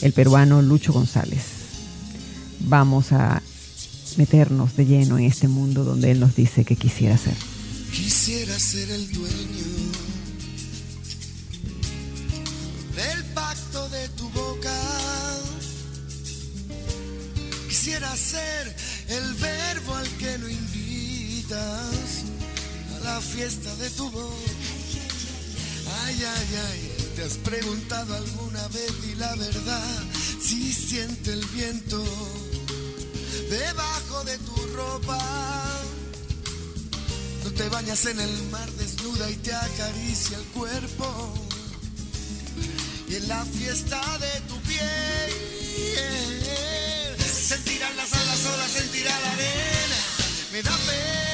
el 0.03 0.13
peruano 0.13 0.63
Lucho 0.63 0.93
González. 0.93 1.57
Vamos 2.61 3.13
a 3.13 3.43
meternos 4.19 4.77
de 4.77 4.87
lleno 4.87 5.19
en 5.19 5.25
este 5.25 5.49
mundo 5.49 5.85
donde 5.85 6.11
él 6.11 6.21
nos 6.21 6.37
dice 6.37 6.65
que 6.65 6.77
quisiera 6.77 7.17
ser. 7.17 7.35
Quisiera 7.93 8.59
ser 8.59 8.91
el 8.91 9.13
dueño 9.13 9.56
Quisiera 17.87 18.17
ser 18.17 18.77
el 19.11 19.35
verbo 19.35 19.95
al 19.95 20.09
que 20.19 20.39
no 20.39 20.49
invitas 20.49 22.25
a 22.97 23.05
la 23.05 23.21
fiesta 23.21 23.73
de 23.77 23.89
tu 23.91 24.11
voz. 24.11 24.35
Ay, 26.03 26.17
ay, 26.21 26.49
ay, 26.69 27.13
¿te 27.15 27.23
has 27.23 27.35
preguntado 27.35 28.17
alguna 28.17 28.67
vez 28.67 28.93
y 29.09 29.15
la 29.15 29.33
verdad 29.37 30.03
si 30.43 30.73
siente 30.73 31.33
el 31.33 31.45
viento 31.47 32.03
debajo 33.51 34.25
de 34.25 34.37
tu 34.39 34.57
ropa? 34.75 35.81
No 37.45 37.53
te 37.53 37.69
bañas 37.69 38.05
en 38.07 38.19
el 38.19 38.43
mar 38.51 38.69
desnuda 38.73 39.31
y 39.31 39.37
te 39.37 39.55
acaricia 39.55 40.39
el 40.39 40.45
cuerpo. 40.47 41.35
Y 43.09 43.15
en 43.15 43.29
la 43.29 43.45
fiesta 43.45 44.01
de 44.19 44.41
tu 44.49 44.61
piel 44.63 45.56
solas, 48.47 48.71
sentirá 48.71 49.11
la 49.21 49.33
arena. 49.33 49.97
Me 50.53 50.63
da 50.63 50.77
pena, 50.87 51.26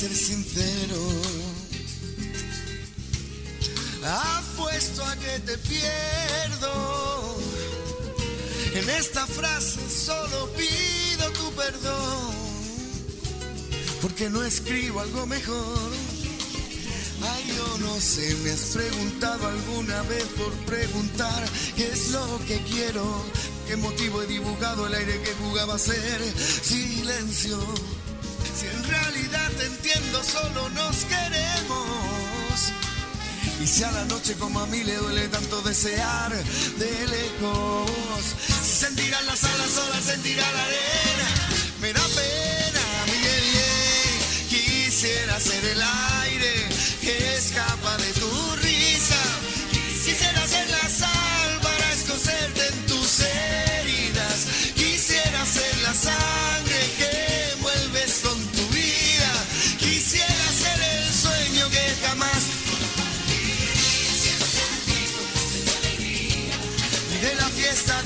ser 0.00 0.16
sincero. 0.16 0.96
Apuesto 4.02 5.04
a 5.04 5.14
que 5.16 5.40
te 5.40 5.58
pierdo. 5.58 7.36
En 8.76 8.88
esta 8.88 9.26
frase 9.26 9.78
solo 9.90 10.48
pido 10.54 11.30
tu 11.32 11.52
perdón. 11.52 12.34
Porque 14.00 14.30
no 14.30 14.42
escribo 14.42 15.00
algo 15.00 15.26
mejor. 15.26 15.92
Ay, 17.22 17.54
yo 17.54 17.78
no 17.80 18.00
sé, 18.00 18.34
me 18.36 18.52
has 18.52 18.70
preguntado 18.72 19.48
alguna 19.48 20.00
vez 20.04 20.24
por 20.38 20.52
preguntar 20.64 21.46
qué 21.76 21.88
es 21.92 22.08
lo 22.12 22.40
que 22.46 22.56
quiero, 22.62 23.04
qué 23.66 23.76
motivo 23.76 24.22
he 24.22 24.26
dibujado 24.26 24.86
el 24.86 24.94
aire 24.94 25.20
que 25.20 25.34
jugaba 25.34 25.74
a 25.74 25.78
ser 25.78 26.22
silencio. 26.62 27.58
Solo 30.22 30.68
nos 30.70 31.04
queremos. 31.06 32.72
Y 33.60 33.66
si 33.66 33.84
a 33.84 33.90
la 33.90 34.04
noche 34.04 34.34
como 34.34 34.60
a 34.60 34.66
mí 34.66 34.84
le 34.84 34.96
duele 34.96 35.28
tanto 35.28 35.60
desear 35.62 36.30
de 36.32 37.06
lejos, 37.06 37.90
si 38.62 38.72
sentirán 38.84 39.24
las 39.26 39.42
alas 39.44 39.70
solas, 39.70 40.04
sentirá 40.04 40.42
la 40.52 40.64
arena. 40.64 41.28
Me 41.80 41.92
da 41.92 42.02
pena, 42.02 42.84
Miguel, 43.06 43.44
quisiera 44.48 45.40
ser 45.40 45.64
el 45.64 45.82
aire 46.22 46.68
que 47.00 47.36
escapa 47.36 47.96
de 47.96 48.12
tu 48.12 48.39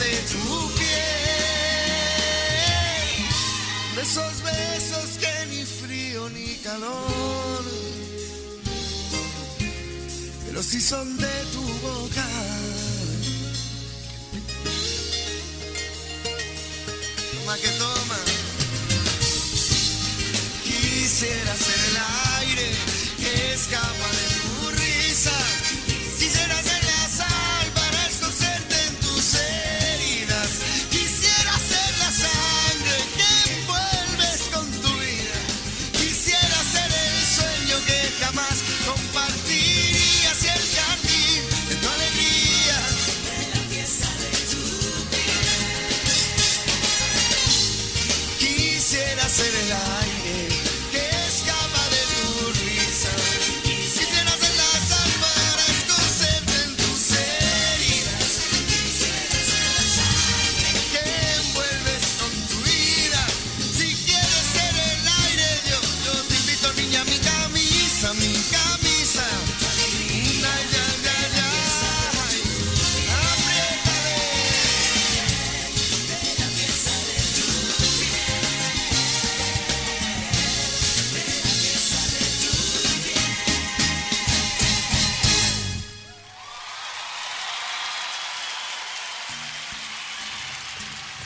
de 0.04 0.16
tu 0.32 0.74
piel. 0.74 1.14
De 3.94 4.02
esos 4.02 4.34
besos 4.42 5.08
que 5.22 5.34
ni 5.50 5.64
frío 5.64 6.28
ni 6.30 6.56
calor, 6.56 7.64
pero 10.46 10.62
si 10.62 10.80
son 10.80 11.16
de 11.16 11.36
tu 11.52 11.62
boca. 11.86 12.26
Toma 17.32 17.56
que 17.62 17.70
toma. 17.84 18.18
Quisiera 20.64 21.54
ser 21.66 21.80
el 21.90 21.96
aire 22.40 22.68
que 23.20 23.54
escapa 23.54 24.08
de 24.18 24.33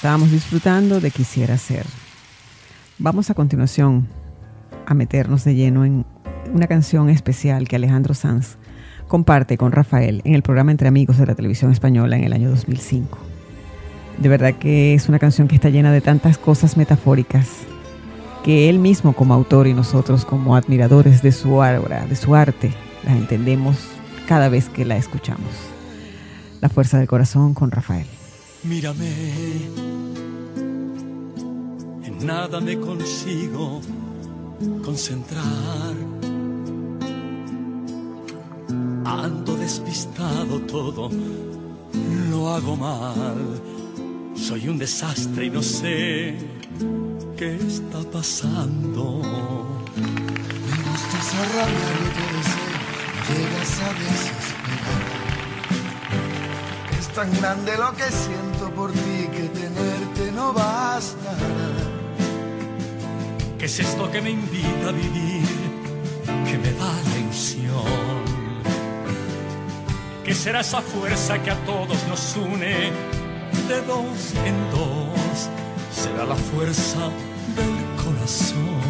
Estábamos 0.09 0.31
disfrutando 0.31 1.01
de 1.03 1.11
Quisiera 1.11 1.59
ser. 1.59 1.85
Vamos 2.97 3.29
a 3.29 3.35
continuación 3.35 4.09
a 4.87 4.95
meternos 4.95 5.45
de 5.45 5.55
lleno 5.55 5.85
en 5.85 6.07
una 6.51 6.67
canción 6.67 7.11
especial 7.11 7.69
que 7.69 7.77
Alejandro 7.77 8.15
Sanz 8.15 8.57
comparte 9.07 9.59
con 9.59 9.71
Rafael 9.71 10.23
en 10.25 10.35
el 10.35 10.41
programa 10.41 10.71
Entre 10.71 10.89
Amigos 10.89 11.19
de 11.19 11.27
la 11.27 11.35
Televisión 11.35 11.73
Española 11.73 12.17
en 12.17 12.25
el 12.25 12.33
año 12.33 12.49
2005. 12.49 13.19
De 14.17 14.31
verdad 14.31 14.55
que 14.55 14.95
es 14.95 15.11
una 15.11 15.19
canción 15.19 15.47
que 15.47 15.57
está 15.57 15.69
llena 15.69 15.93
de 15.93 16.01
tantas 16.01 16.39
cosas 16.39 16.79
metafóricas 16.79 17.47
que 18.43 18.71
él 18.71 18.79
mismo 18.79 19.13
como 19.13 19.35
autor 19.35 19.67
y 19.67 19.75
nosotros 19.75 20.25
como 20.25 20.57
admiradores 20.57 21.21
de 21.21 21.33
su 21.33 21.53
obra, 21.53 22.07
de 22.07 22.17
su 22.17 22.35
arte, 22.35 22.73
las 23.05 23.15
entendemos 23.15 23.77
cada 24.27 24.49
vez 24.49 24.71
que 24.71 24.87
la 24.87 24.97
escuchamos. 24.97 25.53
La 26.63 26.71
fuerza 26.71 26.97
del 26.97 27.09
corazón 27.09 27.53
con 27.53 27.71
Rafael. 27.71 28.07
Mírame, 28.65 29.13
en 32.05 32.27
nada 32.27 32.61
me 32.61 32.77
consigo 32.79 33.81
concentrar. 34.85 35.95
Ando 39.05 39.57
despistado 39.57 40.61
todo, 40.63 41.09
lo 42.31 42.49
hago 42.51 42.77
mal. 42.77 43.61
Soy 44.35 44.69
un 44.69 44.79
desastre 44.79 45.47
y 45.47 45.51
no 45.51 45.63
sé 45.63 46.37
qué 47.37 47.55
está 47.55 48.01
pasando. 48.11 49.23
Me 50.67 50.77
gusta 50.91 51.19
que 51.19 52.09
te 52.17 52.25
deseo, 52.37 52.79
llegas 53.29 53.81
a 53.81 53.93
desesperar. 53.95 54.48
Tan 57.19 57.33
grande 57.41 57.77
lo 57.77 57.93
que 57.97 58.05
siento 58.13 58.73
por 58.77 58.93
ti 58.93 59.27
que 59.33 59.49
tenerte 59.49 60.31
no 60.31 60.53
basta. 60.53 61.35
¿Qué 63.59 63.65
es 63.65 63.81
esto 63.81 64.09
que 64.09 64.21
me 64.21 64.31
invita 64.31 64.91
a 64.91 64.93
vivir? 64.93 65.49
Que 66.47 66.57
me 66.59 66.71
da 66.75 66.93
la 67.09 67.19
ilusión. 67.19 68.23
¿Qué 70.25 70.33
será 70.33 70.61
esa 70.61 70.81
fuerza 70.81 71.43
que 71.43 71.51
a 71.51 71.57
todos 71.67 72.07
nos 72.07 72.37
une 72.37 72.93
de 73.67 73.83
dos 73.85 74.35
en 74.47 74.71
dos? 74.71 75.51
Será 75.91 76.25
la 76.25 76.37
fuerza 76.37 77.01
del 77.57 78.05
corazón. 78.05 78.88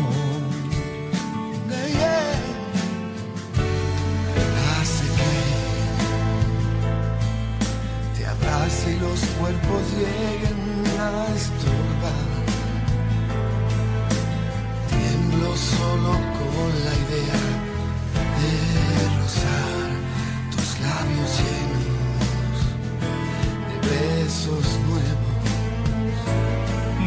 Lleguen 9.99 10.61
a 10.99 11.11
estorbar. 11.35 12.29
Tiemblo 14.91 15.51
solo 15.57 16.13
con 16.39 16.71
la 16.87 16.95
idea 17.05 17.41
de 18.41 18.53
rozar 19.19 19.89
tus 20.53 20.69
labios 20.87 21.31
llenos 21.43 22.59
de 23.69 23.77
besos 23.89 24.67
nuevos. 24.89 26.19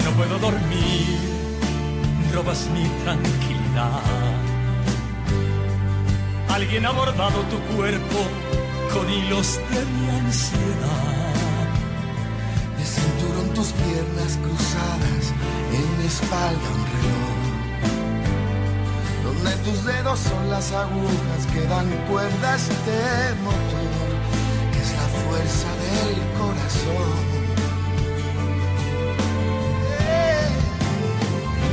No 0.04 0.10
puedo 0.18 0.36
dormir, 0.40 1.20
robas 2.34 2.68
mi 2.74 2.86
tranquilidad. 3.04 4.02
Alguien 6.50 6.86
ha 6.86 6.92
bordado 6.92 7.40
tu 7.52 7.58
cuerpo 7.76 8.20
con 8.94 9.10
hilos 9.10 9.60
de 9.72 9.86
mi 9.86 10.10
ansiedad. 10.10 11.21
De 13.82 13.94
piernas 13.94 14.38
cruzadas, 14.38 15.34
en 15.74 15.98
mi 15.98 16.06
espalda 16.06 16.70
un 16.76 16.86
reloj. 16.94 17.42
Donde 19.24 19.52
tus 19.64 19.86
dedos 19.86 20.20
son 20.20 20.50
las 20.50 20.72
agujas 20.72 21.46
que 21.54 21.62
dan 21.62 21.88
cuerda 22.10 22.54
a 22.54 22.56
este 22.56 23.36
motor, 23.44 24.10
que 24.72 24.80
es 24.80 24.92
la 24.94 25.08
fuerza 25.24 25.70
del 25.84 26.18
corazón. 26.38 27.22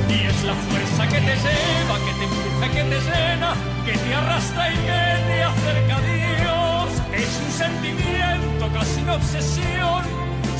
Y 0.09 0.27
es 0.27 0.45
la 0.45 0.55
fuerza 0.55 1.09
que 1.09 1.21
te 1.21 1.37
lleva, 1.45 1.95
que 2.05 2.13
te 2.19 2.25
empuja, 2.25 2.67
que 2.73 2.83
te 2.85 3.01
llena, 3.01 3.55
que 3.85 3.93
te 3.99 4.15
arrastra 4.15 4.73
y 4.73 4.77
que 4.77 5.03
te 5.29 5.43
acerca 5.43 5.97
a 5.97 6.01
Dios. 6.01 6.89
Es 7.13 7.33
un 7.45 7.53
sentimiento, 7.53 8.63
casi 8.73 9.01
una 9.03 9.15
obsesión, 9.15 10.03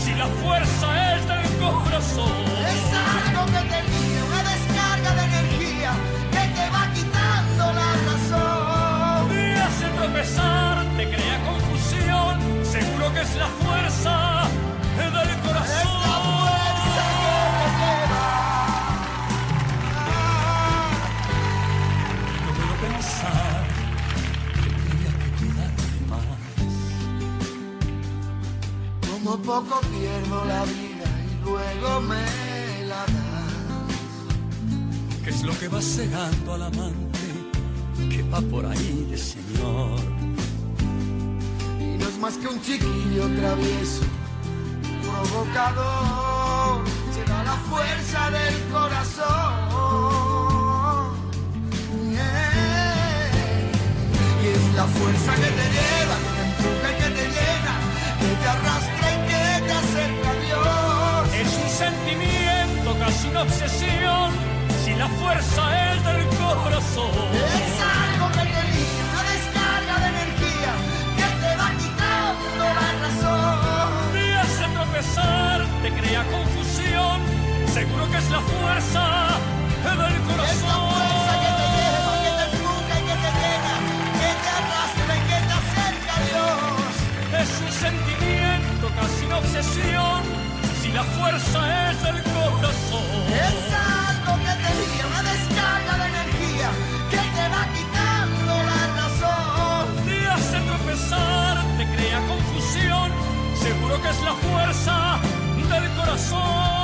si 0.05 0.15
la 0.15 0.27
fuerza 0.43 1.17
es 1.17 1.29
del 1.29 1.38
Es 1.69 2.85
algo 2.95 3.43
que 3.47 3.61
te 3.71 3.81
guía, 3.91 4.21
una 4.25 4.43
descarga 4.51 5.11
de 5.15 5.23
energía 5.25 5.91
que 6.33 6.45
te 6.57 6.65
va 6.71 6.83
quitando 6.95 7.63
la 7.79 7.91
razón. 8.09 9.29
Te 9.29 9.43
hace 9.61 9.87
tropezar, 9.89 10.75
te 10.97 11.05
crea 11.11 11.37
confusión, 11.45 12.33
seguro 12.65 13.05
que 13.13 13.21
es 13.21 13.33
la 13.37 13.49
fuerza 13.49 14.15
del 14.97 15.41
corazón. 15.41 15.77
Es 15.79 15.93
la 16.07 16.17
fuerza 16.29 17.05
que 17.05 17.29
te 17.59 17.69
lleva. 17.79 18.27
No 22.45 22.51
puedo 22.57 22.75
pensar 22.87 23.61
que 24.55 24.69
tendría 24.71 25.13
que 25.21 25.29
cuidarte 25.39 25.87
más. 26.09 26.25
Como 29.11 29.33
poco 29.37 29.75
pierdo 29.81 30.39
la 30.47 30.63
vida 30.65 30.78
me 32.01 32.27
la 32.87 33.03
das. 33.15 34.09
¿Qué 35.25 35.31
es 35.31 35.43
lo 35.43 35.53
que 35.59 35.69
va 35.69 35.81
cegando 35.81 36.55
al 36.55 36.63
amante 36.63 37.29
que 38.11 38.23
va 38.33 38.41
por 38.41 38.65
ahí 38.67 39.07
de 39.11 39.19
señor? 39.19 40.01
Y 41.81 41.99
no 41.99 42.09
es 42.09 42.19
más 42.19 42.35
que 42.39 42.47
un 42.49 42.61
chiquillo 42.63 43.25
travieso, 43.39 44.05
provocador. 45.03 46.85
Será 47.15 47.43
la 47.45 47.57
fuerza 47.71 48.31
del 48.31 48.57
corazón. 48.73 49.59
Y 54.43 54.47
es 54.47 54.75
la 54.75 54.85
fuerza 54.85 55.35
que 55.35 55.51
te 55.59 55.67
casi 63.19 63.29
una 63.31 63.43
obsesión, 63.43 64.31
si 64.85 64.95
la 64.95 65.09
fuerza 65.09 65.93
es 65.93 66.05
del 66.05 66.25
corazón. 66.39 67.11
Es 67.35 67.75
algo 67.99 68.29
que 68.31 68.45
te 68.47 68.63
liga, 68.71 69.03
una 69.11 69.23
descarga 69.33 69.95
de 70.03 70.09
energía 70.15 70.73
que 71.19 71.29
te 71.43 71.51
va 71.57 71.69
quitando 71.83 72.65
la 72.79 72.89
razón. 73.03 74.13
Te 74.13 74.35
hace 74.37 74.65
tropezar, 74.73 75.67
te 75.83 75.91
crea 75.99 76.23
confusión, 76.31 77.17
seguro 77.75 78.09
que 78.11 78.19
es 78.19 78.31
la 78.31 78.41
fuerza 78.41 79.05
del 79.83 80.21
corazón. 80.23 80.55
Es 80.55 80.63
la 80.63 80.79
fuerza 80.79 81.33
que 81.43 81.51
te 81.59 81.67
lleva, 81.75 82.13
que 82.23 82.31
te 82.39 82.45
empuja 82.55 82.95
y 82.99 83.05
que 83.09 83.17
te 83.25 83.31
llena, 83.41 83.75
que 84.21 84.31
te 84.43 84.51
arrastra 84.59 85.13
y 85.17 85.23
que 85.31 85.39
te 85.49 85.55
acerca 85.59 86.13
a 86.15 86.23
Dios. 86.29 86.93
Es 87.43 87.51
un 87.67 87.73
sentimiento, 87.73 88.85
casi 88.95 89.27
una 89.27 89.39
obsesión, 89.39 90.23
si 90.23 90.48
la 90.99 91.05
fuerza 91.05 91.91
es 91.91 92.03
del 92.03 92.21
corazón. 92.37 93.23
Es 93.51 93.59
algo 94.11 94.33
que 94.45 94.53
te 94.63 94.71
liga, 94.81 95.05
una 95.13 95.23
descarga 95.31 95.93
de 96.01 96.07
energía 96.15 96.69
que 97.13 97.23
te 97.37 97.45
va 97.55 97.63
quitando 97.77 98.53
la 98.71 98.83
razón. 99.01 99.85
Te 100.07 100.19
hace 100.27 100.59
tropezar, 100.69 101.55
te 101.79 101.85
crea 101.95 102.19
confusión, 102.27 103.13
seguro 103.63 104.03
que 104.03 104.09
es 104.09 104.21
la 104.23 104.35
fuerza 104.47 105.21
del 105.71 105.89
corazón. 105.99 106.78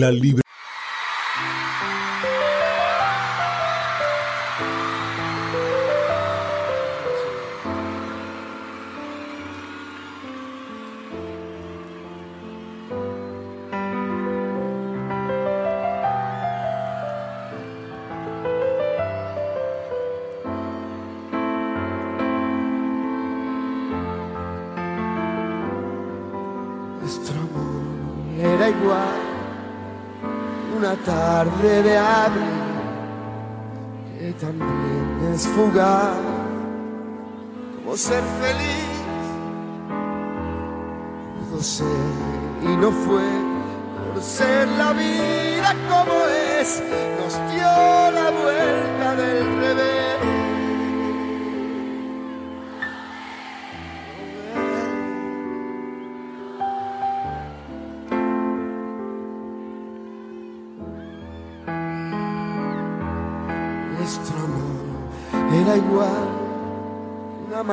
La 0.00 0.10
libre. 0.10 0.40
Nuestro 27.02 27.40
amor 27.40 28.38
era 28.38 28.68
igual 28.70 29.19
una 30.80 30.96
tarde 31.04 31.82
de 31.82 31.98
abril 31.98 32.62
que 34.18 34.32
también 34.40 35.32
es 35.34 35.46
fugaz 35.48 36.16
como 37.76 37.96
ser 37.98 38.22
feliz. 38.40 38.90
Pudo 41.38 41.62
ser 41.62 41.86
y 42.62 42.76
no 42.82 42.90
fue 42.92 43.28
por 44.14 44.22
ser 44.22 44.68
la 44.68 44.94
vida 44.94 45.70
como 45.90 46.14
es 46.58 46.82
nos 47.18 47.34
dio 47.52 47.72
la 48.18 48.30
vuelta 48.42 49.16
del 49.16 49.60
revés 49.60 50.39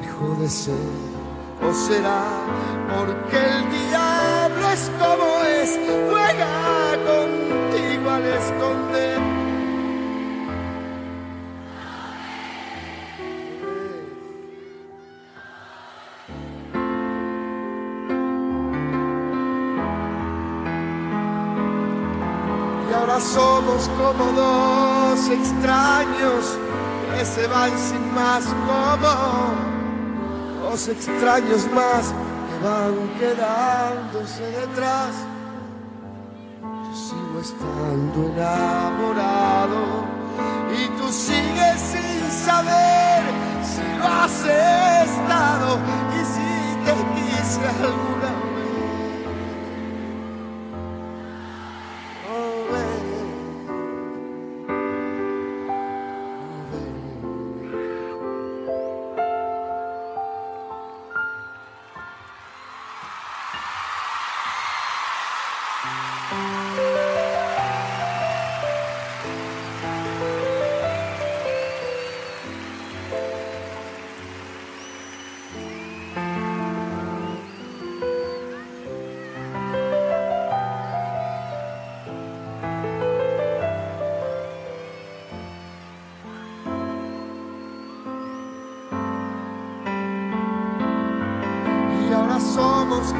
Dejó 0.00 0.34
de 0.40 0.48
ser 0.48 0.74
o 1.62 1.72
será 1.72 2.22
somos 23.20 23.88
como 23.98 24.32
dos 24.32 25.28
extraños 25.28 26.58
que 27.16 27.24
se 27.24 27.46
van 27.46 27.70
sin 27.78 28.14
más 28.14 28.44
como 28.44 29.70
dos 30.62 30.88
extraños 30.88 31.66
más 31.72 32.14
que 32.48 32.66
van 32.66 32.94
quedándose 33.18 34.42
detrás. 34.42 35.14
Yo 36.62 36.94
sigo 36.96 37.40
estando 37.40 38.32
enamorado 38.32 40.04
y 40.72 40.88
tú 40.98 41.12
sigues 41.12 41.80
sin 41.92 42.30
saber 42.30 43.22
si 43.62 43.98
lo 43.98 44.06
has 44.06 44.44
estado 44.44 45.78
y 46.16 46.24
si 46.24 46.50
te 46.84 46.94
quise 47.14 47.66
alguna 47.84 48.39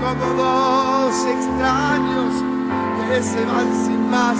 como 0.01 0.27
dos 0.35 1.27
extraños 1.27 2.33
que 3.09 3.23
se 3.23 3.45
van 3.45 3.69
sin 3.85 4.11
más. 4.11 4.39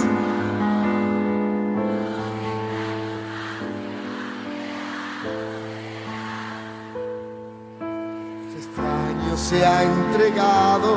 Este 8.47 8.57
extraño 8.57 9.37
se 9.37 9.65
ha 9.65 9.83
entregado 9.83 10.95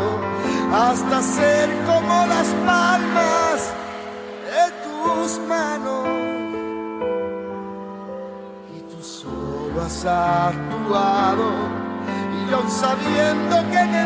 hasta 0.72 1.22
ser 1.22 1.68
como 1.87 2.27
las 2.27 2.48
palmas 2.66 3.72
de 4.48 4.64
tus 4.85 5.38
manos. 5.46 6.09
Y 8.77 8.81
tú 8.90 9.03
solo 9.03 9.83
has 9.85 10.05
actuado 10.05 11.85
y 12.48 12.53
aun 12.53 12.70
sabiendo 12.70 13.57
que 13.70 14.04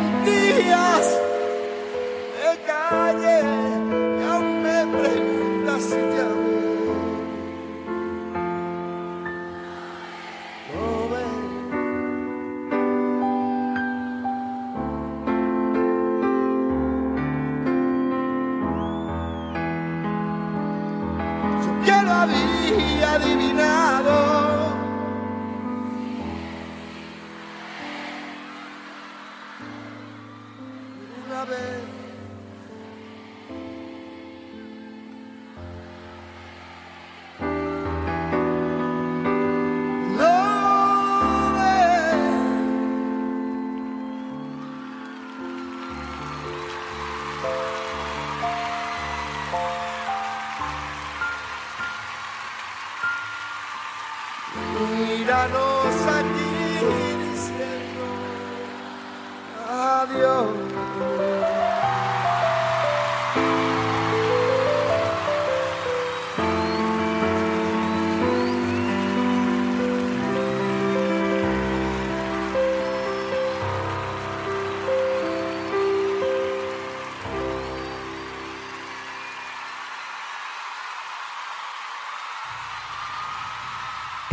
vez 31.44 31.97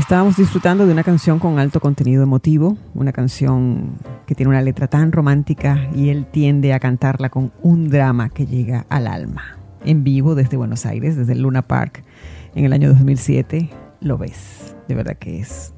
Estábamos 0.06 0.38
disfrutando 0.38 0.86
de 0.86 0.94
una 0.94 1.04
canción 1.04 1.39
con 1.39 1.58
alto 1.58 1.80
contenido 1.80 2.22
emotivo, 2.22 2.78
una 2.94 3.12
canción 3.12 3.98
que 4.28 4.36
tiene 4.36 4.52
una 4.52 4.62
letra 4.62 4.88
tan 4.88 5.12
romántica 5.12 5.89
y 5.96 6.10
él 6.10 6.28
tiende 6.28 6.74
a 6.74 6.80
cantarla 6.80 7.32
con 7.32 7.52
un 7.63 7.89
drama 7.89 8.30
que 8.30 8.46
llega 8.46 8.86
al 8.89 9.08
alma. 9.08 9.58
En 9.84 10.04
vivo 10.04 10.36
desde 10.36 10.58
Buenos 10.58 10.86
Aires, 10.86 11.15
desde 11.15 11.34
el 11.34 11.41
Luna 11.41 11.63
Park, 11.63 12.04
en 12.54 12.65
el 12.65 12.74
año 12.74 12.89
2007, 12.89 13.72
lo 14.00 14.20
ves. 14.20 14.76
De 14.88 14.94
verdad 14.94 15.18
que 15.18 15.39
es 15.39 15.74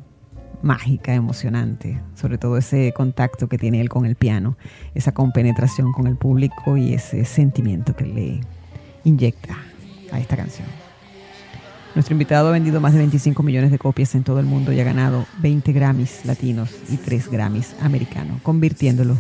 mágica, 0.62 1.14
emocionante, 1.14 2.02
sobre 2.14 2.38
todo 2.38 2.58
ese 2.58 2.92
contacto 2.92 3.48
que 3.48 3.58
tiene 3.58 3.80
él 3.80 3.88
con 3.88 4.06
el 4.06 4.18
piano, 4.18 4.58
esa 4.94 5.14
compenetración 5.14 5.94
con 5.94 6.06
el 6.06 6.18
público 6.18 6.76
y 6.76 6.94
ese 6.94 7.24
sentimiento 7.24 7.96
que 7.96 8.04
le 8.04 8.42
inyecta 9.06 9.56
a 10.12 10.20
esta 10.20 10.36
canción. 10.36 10.68
Nuestro 11.98 12.14
invitado 12.14 12.50
ha 12.50 12.52
vendido 12.52 12.80
más 12.80 12.94
de 12.94 13.00
25 13.00 13.42
millones 13.42 13.72
de 13.72 13.80
copias 13.80 14.14
en 14.14 14.24
todo 14.24 14.40
el 14.40 14.46
mundo 14.46 14.72
y 14.72 14.80
ha 14.80 14.84
ganado 14.84 15.26
20 15.40 15.74
Grammys 15.74 16.26
latinos 16.26 16.70
y 16.92 16.98
3 16.98 17.32
Grammys 17.32 17.74
americanos, 17.82 18.40
convirtiéndolo 18.44 19.18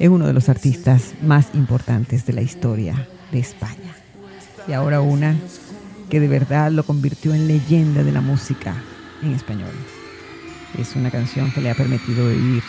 en 0.00 0.10
uno 0.10 0.26
de 0.26 0.32
los 0.32 0.48
artistas 0.48 1.14
más 1.22 1.54
importantes 1.54 2.26
de 2.26 2.32
la 2.32 2.42
historia 2.42 3.06
de 3.30 3.38
España. 3.38 3.94
Y 4.66 4.72
ahora 4.72 5.00
una 5.00 5.36
que 6.10 6.18
de 6.18 6.26
verdad 6.26 6.72
lo 6.72 6.82
convirtió 6.82 7.32
en 7.32 7.46
leyenda 7.46 8.02
de 8.02 8.10
la 8.10 8.22
música 8.22 8.74
en 9.22 9.30
español. 9.32 9.70
Es 10.76 10.96
una 10.96 11.12
canción 11.12 11.52
que 11.52 11.60
le 11.60 11.70
ha 11.70 11.76
permitido 11.76 12.28
vivir 12.28 12.64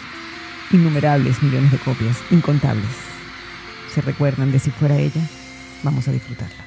innumerables 0.69 1.41
millones 1.41 1.71
de 1.71 1.79
copias, 1.79 2.17
incontables. 2.29 2.85
¿Se 3.91 4.01
recuerdan 4.01 4.51
de 4.51 4.59
si 4.59 4.69
fuera 4.69 4.99
ella? 4.99 5.21
Vamos 5.81 6.07
a 6.07 6.11
disfrutarla. 6.11 6.66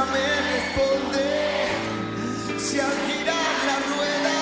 me 0.00 0.26
responde. 0.52 1.68
Si 2.58 2.80
al 2.80 2.92
girar 3.06 3.54
la 3.68 3.76
rueda. 3.92 4.38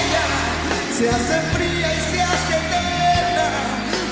Ella 0.00 0.24
se 0.96 1.10
hace 1.10 1.40
fría 1.54 1.88
y 1.94 2.00
se 2.12 2.22
hace 2.22 2.54
eterna, 2.64 3.48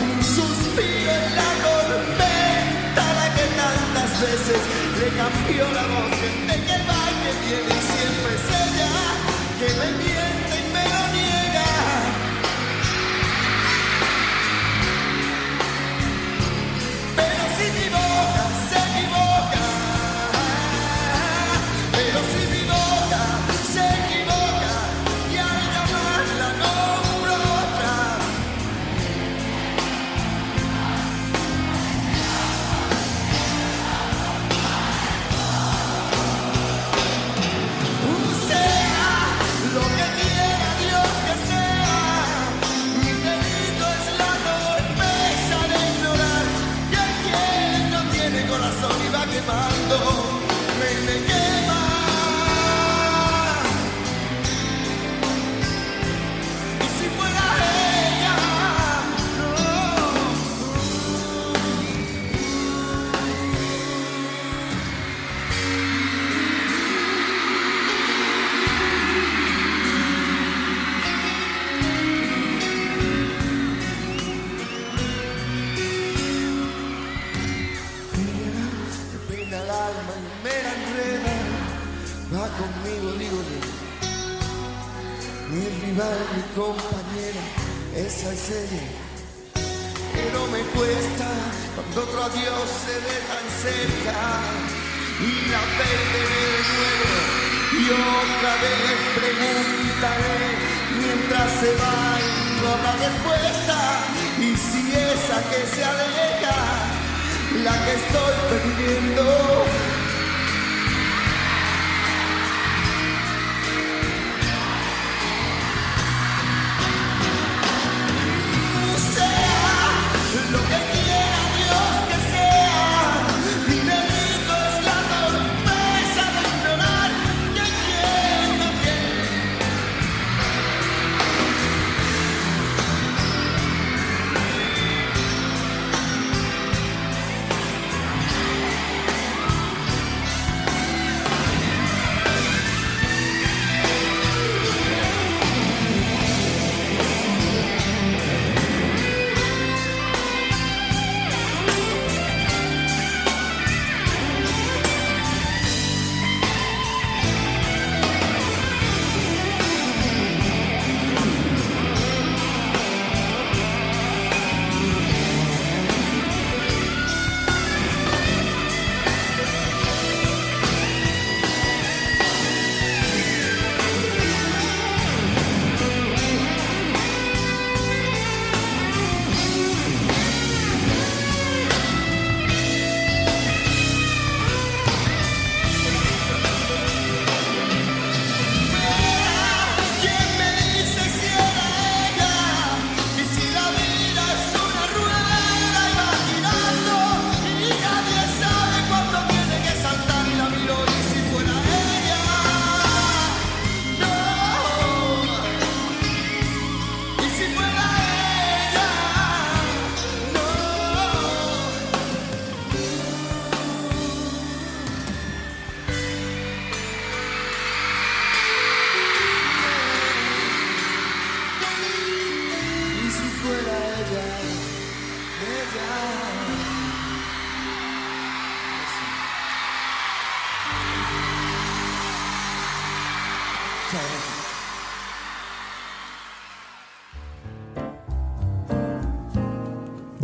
un 0.02 0.22
suspiro 0.22 1.10
en 1.10 1.36
la 1.40 1.50
tormenta 1.64 3.04
la 3.18 3.26
que 3.34 3.46
tantas 3.56 4.10
veces 4.20 4.60
le 5.00 5.08
cambió 5.16 5.64
la 5.72 5.84
voz, 5.86 6.12
gente 6.20 6.54
que 6.66 6.76
va 6.86 7.04
que 7.22 7.32
viene 7.46 7.72
y 7.72 7.82
siempre 7.92 8.32
es 8.38 8.46
ella 8.62 8.92
que 9.58 9.68
me 9.80 9.88
miente 10.04 10.37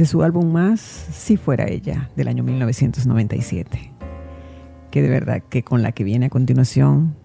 de 0.04 0.08
su 0.08 0.22
álbum 0.22 0.52
más 0.52 0.80
Si 0.80 1.38
fuera 1.38 1.64
ella, 1.66 2.10
del 2.14 2.28
año 2.28 2.44
1997, 2.44 3.90
que 4.90 5.00
de 5.00 5.08
verdad 5.08 5.42
que 5.48 5.62
con 5.62 5.82
la 5.82 5.92
que 5.92 6.04
viene 6.04 6.26
a 6.26 6.28
continuación 6.28 7.16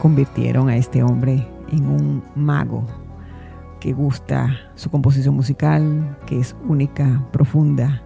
convirtieron 0.00 0.70
a 0.70 0.78
este 0.78 1.02
hombre 1.02 1.46
en 1.70 1.84
un 1.84 2.22
mago 2.34 2.86
que 3.78 3.92
gusta 3.92 4.56
su 4.74 4.88
composición 4.88 5.34
musical, 5.34 6.16
que 6.24 6.40
es 6.40 6.56
única, 6.66 7.28
profunda 7.30 8.02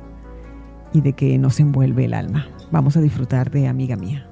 y 0.92 1.00
de 1.00 1.12
que 1.12 1.38
nos 1.38 1.60
envuelve 1.60 2.06
el 2.06 2.14
alma. 2.14 2.48
Vamos 2.72 2.96
a 2.96 3.00
disfrutar 3.00 3.52
de 3.52 3.68
Amiga 3.68 3.94
Mía. 3.94 4.31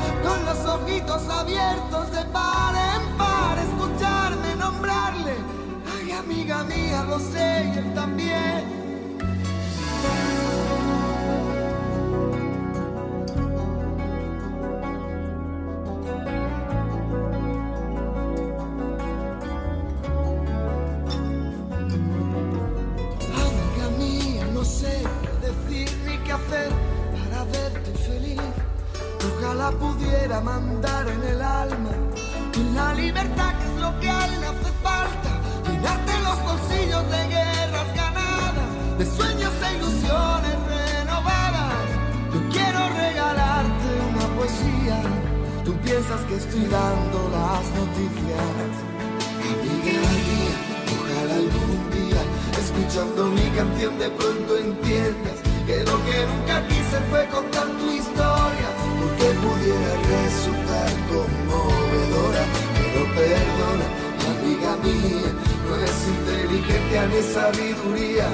abiertos 1.19 2.11
de 2.11 2.23
par 2.31 2.73
en 2.73 3.17
par, 3.17 3.57
escucharme 3.57 4.55
nombrarle. 4.55 5.35
Ay, 5.93 6.11
amiga 6.11 6.63
mía, 6.63 7.03
lo 7.03 7.19
sé 7.19 7.61
él 7.77 7.93
también. 7.93 8.80
Ojalá 29.51 29.71
pudiera 29.71 30.39
mandar 30.39 31.09
en 31.09 31.23
el 31.23 31.41
alma 31.41 31.89
la 32.73 32.93
libertad 32.93 33.53
que 33.59 33.65
es 33.65 33.81
lo 33.81 33.99
que 33.99 34.09
a 34.09 34.25
él 34.27 34.43
hace 34.45 34.71
falta. 34.81 35.31
Llenarte 35.67 36.13
los 36.23 36.39
bolsillos 36.41 37.03
de 37.11 37.27
guerras 37.27 37.89
ganadas, 37.93 38.69
de 38.97 39.05
sueños 39.05 39.51
e 39.67 39.75
ilusiones 39.75 40.55
renovadas. 40.71 41.83
Yo 42.33 42.39
quiero 42.49 42.79
regalarte 42.95 43.89
una 44.11 44.25
poesía. 44.37 45.01
Tú 45.65 45.73
piensas 45.83 46.21
que 46.29 46.35
estoy 46.37 46.65
dando 46.67 47.19
las 47.35 47.63
noticias. 47.75 48.71
Amiga 49.51 49.99
mía, 50.29 50.55
ojalá 50.95 51.35
algún 51.43 51.79
día, 51.91 52.21
escuchando 52.57 53.25
mi 53.25 53.47
canción, 53.57 53.99
de 53.99 54.09
pronto 54.11 54.57
entiendas 54.57 55.37
que 55.67 55.83
lo 55.83 55.97
que 56.05 56.25
nunca 56.31 56.65
quise 56.69 56.97
fue 57.09 57.27
contar 57.27 57.80
porque 59.21 59.33
pudiera 59.39 59.93
resultar 60.09 60.89
conmovedora, 61.09 62.43
pero 62.73 63.01
perdona, 63.15 63.85
amiga 64.31 64.71
mía, 64.83 65.31
no 65.67 65.75
es 65.75 66.07
inteligencia 66.07 67.05
ni 67.07 67.21
sabiduría. 67.33 68.27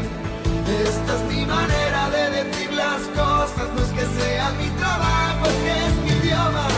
Esta 0.83 1.15
es 1.15 1.35
mi 1.35 1.45
manera 1.45 2.09
de 2.09 2.43
decir 2.43 2.71
las 2.73 3.01
cosas, 3.07 3.67
no 3.75 3.81
es 3.81 3.91
que 3.91 4.21
sea 4.21 4.51
mi 4.51 4.69
trabajo, 4.79 5.45
es 5.47 5.55
que 5.63 5.87
es 5.87 5.95
mi 6.03 6.27
idioma. 6.27 6.76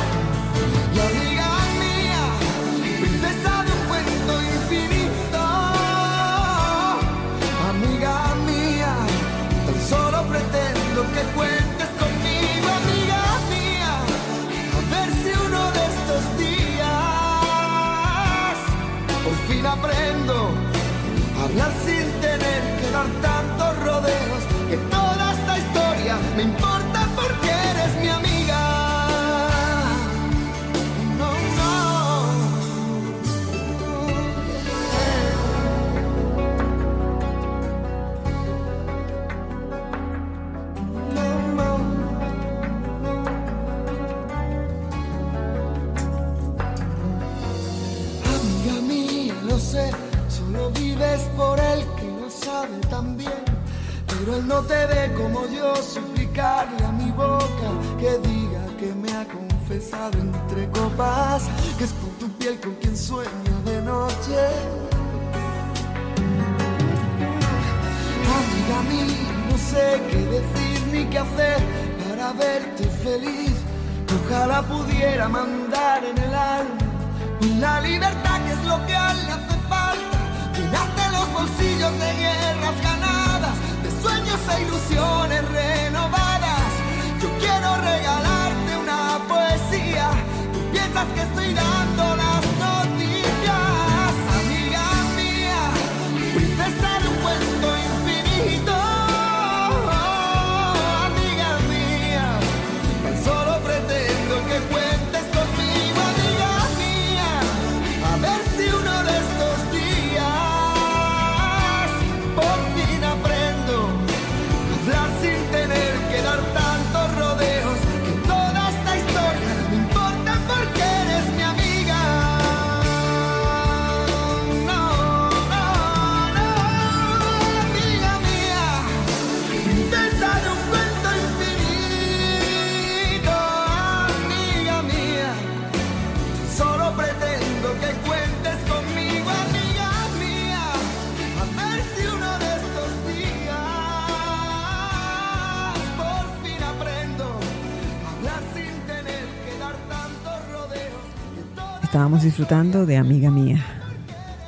Toda 152.19 152.27
Estábamos 152.27 152.37
disfrutando 152.37 152.85
de 152.85 152.97
Amiga 152.97 153.31
Mía, 153.31 153.63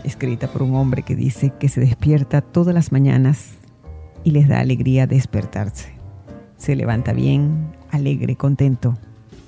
escrita 0.03 0.47
por 0.47 0.61
un 0.61 0.75
hombre 0.75 1.03
que 1.03 1.15
dice 1.15 1.53
que 1.57 1.69
se 1.69 1.79
despierta 1.79 2.41
todas 2.41 2.73
las 2.73 2.91
mañanas 2.91 3.53
y 4.23 4.31
les 4.31 4.47
da 4.47 4.59
alegría 4.59 5.07
despertarse. 5.07 5.93
Se 6.57 6.75
levanta 6.75 7.13
bien, 7.13 7.71
alegre, 7.91 8.35
contento 8.35 8.97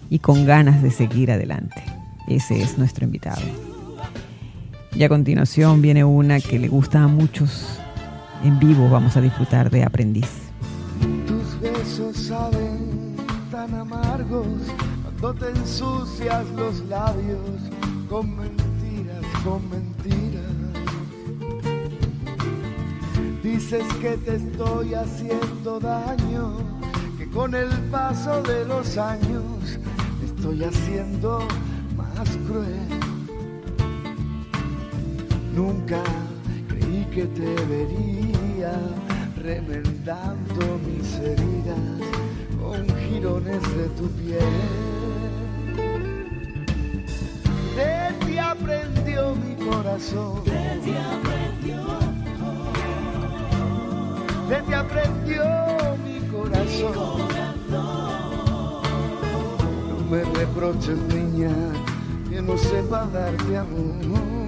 y 0.09 0.19
con 0.19 0.45
ganas 0.45 0.82
de 0.82 0.91
seguir 0.91 1.32
adelante. 1.32 1.84
Ese 2.28 2.61
es 2.61 2.78
nuestro 2.78 3.03
invitado. 3.03 3.41
Y 4.95 5.03
a 5.03 5.09
continuación 5.09 5.82
viene 5.82 6.03
una 6.05 6.39
que 6.39 6.59
le 6.59 6.69
gusta 6.69 7.03
a 7.03 7.07
muchos. 7.07 7.80
En 8.43 8.57
vivo 8.57 8.89
vamos 8.89 9.17
a 9.17 9.21
disfrutar 9.21 9.69
de 9.69 9.84
Aprendiz. 9.84 10.30
Tus 11.28 11.59
besos 11.59 12.15
saben 12.15 13.15
tan 13.51 13.74
amargos 13.74 14.47
cuando 15.03 15.34
te 15.34 15.49
ensucias 15.59 16.45
los 16.55 16.80
labios 16.86 17.74
con 18.14 18.38
mentiras, 18.38 19.26
con 19.43 19.70
mentiras. 19.72 20.53
Dices 23.41 23.84
que 23.95 24.18
te 24.18 24.36
estoy 24.36 24.93
haciendo 24.93 25.80
daño, 25.80 26.57
que 27.18 27.28
con 27.32 27.55
el 27.55 27.70
paso 27.89 28.43
de 28.43 28.66
los 28.66 28.99
años 28.99 29.80
estoy 30.24 30.64
haciendo 30.64 31.39
más 31.97 32.30
cruel. 32.47 32.88
Nunca 35.55 36.03
creí 36.68 37.07
que 37.16 37.26
te 37.26 37.55
vería 37.66 38.76
remendando 39.38 40.80
mis 40.86 41.16
heridas 41.16 41.80
con 42.61 42.86
jirones 43.09 43.64
de 43.76 43.89
tu 43.97 44.07
piel. 44.09 44.92
De 47.76 48.26
ti 48.26 48.38
aprendió 48.38 49.36
mi 49.36 49.55
corazón. 49.65 50.43
De 50.43 50.80
ti 50.84 50.93
aprendió. 50.95 51.84
De 54.47 54.61
ti 54.61 54.74
aprendió 54.74 55.43
mi 56.03 56.19
corazón. 56.28 57.28
No 59.89 60.05
me 60.11 60.24
reproches, 60.38 60.97
niña, 61.13 61.49
que 62.30 62.41
no 62.41 62.57
sepa 62.57 63.07
darte 63.07 63.57
amor. 63.57 64.42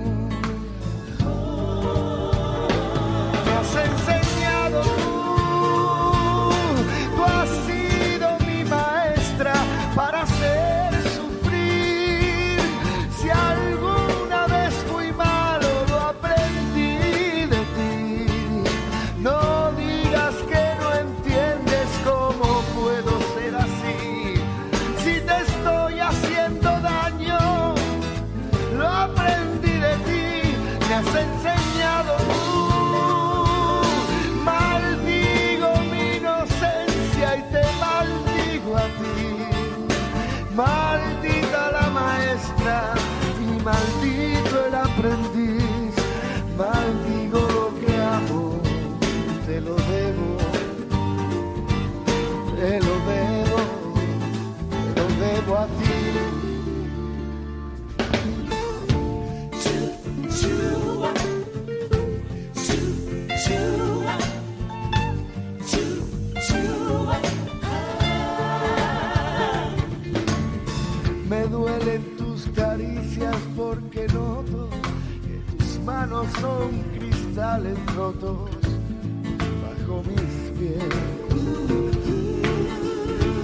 Bajo 79.63 80.03
mis 80.03 80.35
pies. 80.57 80.83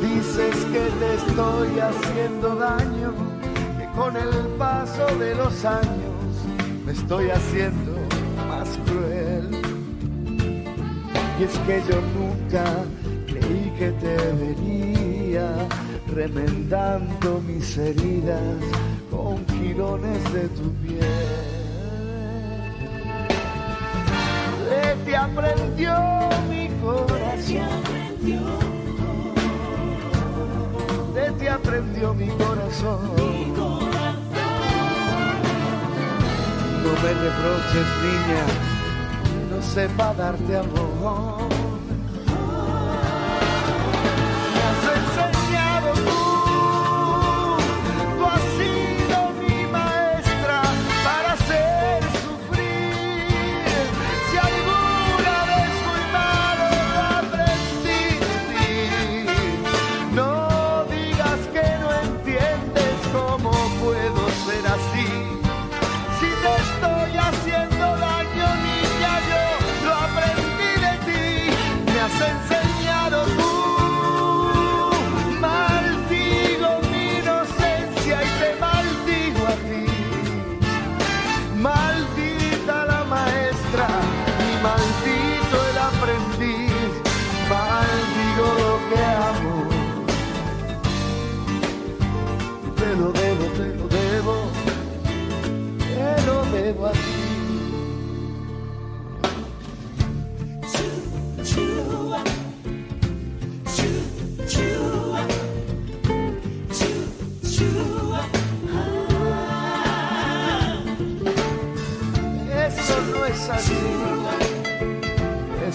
Dices 0.02 0.56
que 0.74 0.84
te 1.00 1.14
estoy 1.16 1.80
haciendo 1.80 2.56
daño, 2.56 3.14
que 3.78 3.86
con 3.96 4.16
el 4.18 4.30
paso 4.58 5.06
de 5.18 5.36
los 5.36 5.66
años 5.66 6.24
me 6.86 6.92
estoy 6.94 7.30
haciendo 7.30 7.94
más 8.48 8.70
cruel. 8.86 9.50
Y 11.40 11.44
es 11.44 11.58
que 11.66 11.82
yo 11.90 12.00
nunca 12.18 12.66
creí 13.28 13.72
que 13.78 13.92
te 13.92 14.16
vería 14.42 15.48
remendando 16.14 17.42
mis 17.48 17.78
heridas 17.78 18.58
con 19.10 19.46
jirones 19.48 20.34
de 20.34 20.48
tu 20.50 20.72
piel. 20.84 21.21
Ti 25.06 25.14
aprendió 25.16 25.94
mi 26.50 26.70
corazón. 26.82 27.84
De 31.14 31.32
ti 31.40 31.48
aprendió 31.48 32.14
mi 32.14 32.28
corazón. 32.28 33.00
No 36.84 36.92
me 37.04 37.14
reproches, 37.14 37.88
niña, 38.04 38.44
no 39.50 39.62
sepa 39.62 40.14
darte 40.14 40.58
amor. 40.58 41.61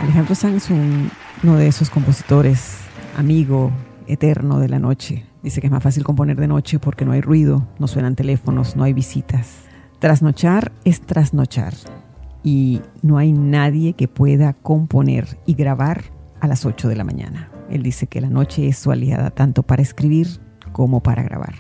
Alejandro 0.01 0.35
Sanz, 0.35 0.70
un- 0.70 1.11
uno 1.43 1.57
de 1.57 1.66
esos 1.68 1.91
compositores, 1.91 2.78
amigo 3.16 3.70
eterno 4.07 4.59
de 4.59 4.68
la 4.68 4.78
noche. 4.78 5.24
Dice 5.43 5.61
que 5.61 5.66
es 5.68 5.72
más 5.72 5.82
fácil 5.82 6.05
componer 6.05 6.37
de 6.37 6.49
noche 6.49 6.78
porque 6.78 7.05
no 7.05 7.12
hay 7.12 7.20
ruido, 7.20 7.66
no 7.78 7.87
suenan 7.87 8.16
teléfonos, 8.16 8.76
no 8.76 8.85
hay 8.85 8.93
visitas. 8.93 9.64
Trasnochar 9.99 10.72
es 10.85 11.01
trasnochar 11.01 11.74
y 12.43 12.82
no 13.03 13.16
hay 13.18 13.32
nadie 13.32 13.95
que 13.95 14.09
pueda 14.09 14.53
componer 14.53 15.39
y 15.47 15.55
grabar 15.55 16.05
a 16.41 16.49
las 16.49 16.66
8 16.66 16.89
de 16.89 16.97
la 16.97 17.05
mañana. 17.05 17.49
Él 17.70 17.82
dice 17.82 18.06
que 18.06 18.20
la 18.20 18.30
noche 18.30 18.68
es 18.68 18.78
su 18.78 18.90
aliada 18.90 19.30
tanto 19.30 19.62
para 19.62 19.82
escribir 19.82 20.28
como 20.72 21.02
para 21.02 21.22
grabar. 21.22 21.54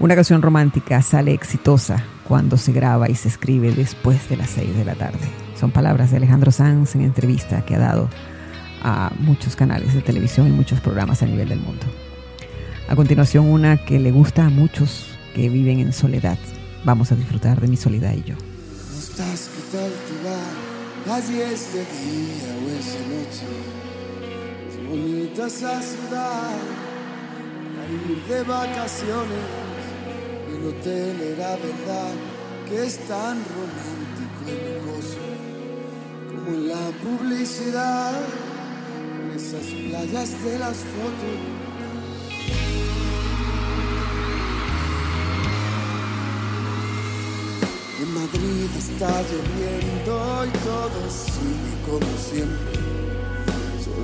Una 0.00 0.14
canción 0.14 0.42
romántica 0.42 1.02
sale 1.02 1.32
exitosa 1.32 2.04
cuando 2.26 2.56
se 2.56 2.72
graba 2.72 3.08
y 3.08 3.14
se 3.14 3.28
escribe 3.28 3.72
después 3.72 4.28
de 4.28 4.36
las 4.36 4.50
6 4.50 4.76
de 4.76 4.84
la 4.84 4.94
tarde. 4.94 5.18
Son 5.58 5.72
palabras 5.72 6.10
de 6.10 6.18
Alejandro 6.18 6.52
Sanz 6.52 6.94
en 6.94 7.00
entrevista 7.00 7.64
que 7.64 7.74
ha 7.74 7.78
dado 7.78 8.08
a 8.82 9.10
muchos 9.18 9.56
canales 9.56 9.94
de 9.94 10.02
televisión 10.02 10.46
y 10.46 10.50
muchos 10.50 10.80
programas 10.80 11.22
a 11.22 11.26
nivel 11.26 11.48
del 11.48 11.58
mundo. 11.58 11.84
A 12.88 12.94
continuación, 12.94 13.46
una 13.46 13.84
que 13.84 13.98
le 13.98 14.12
gusta 14.12 14.46
a 14.46 14.50
muchos 14.50 15.18
que 15.34 15.48
viven 15.48 15.80
en 15.80 15.92
soledad. 15.92 16.38
Vamos 16.84 17.10
a 17.10 17.16
disfrutar 17.16 17.60
de 17.60 17.66
mi 17.66 17.76
soledad 17.76 18.14
y 18.14 18.22
yo. 18.22 18.36
¿Cómo 18.36 18.98
estás? 18.98 19.50
¿Qué 19.54 19.76
tal 19.76 19.90
te? 19.90 20.58
Allí 21.10 21.40
es 21.40 21.72
de 21.72 21.80
día 21.80 22.54
o 22.64 22.78
es 22.78 22.92
de. 22.92 23.87
Es 24.88 24.94
bonita 24.94 25.46
esa 25.46 25.82
ciudad. 25.82 26.56
A 27.78 28.10
ir 28.10 28.24
de 28.24 28.42
vacaciones. 28.42 29.44
El 30.48 30.66
hotel 30.68 31.20
era 31.20 31.56
verdad 31.56 32.12
que 32.66 32.86
es 32.86 32.98
tan 33.06 33.36
romántico 33.44 34.44
y 34.46 34.54
lujoso. 34.76 35.18
Como 36.30 36.48
en 36.56 36.68
la 36.68 36.90
publicidad. 37.02 38.12
En 39.20 39.36
esas 39.36 39.66
playas 39.66 40.44
de 40.44 40.58
las 40.58 40.76
fotos. 40.76 41.38
En 48.00 48.14
Madrid 48.14 48.70
está 48.78 49.22
lloviendo 49.22 50.46
y 50.46 50.58
todo 50.64 51.10
sigue 51.10 51.74
como 51.86 52.16
siempre. 52.16 52.97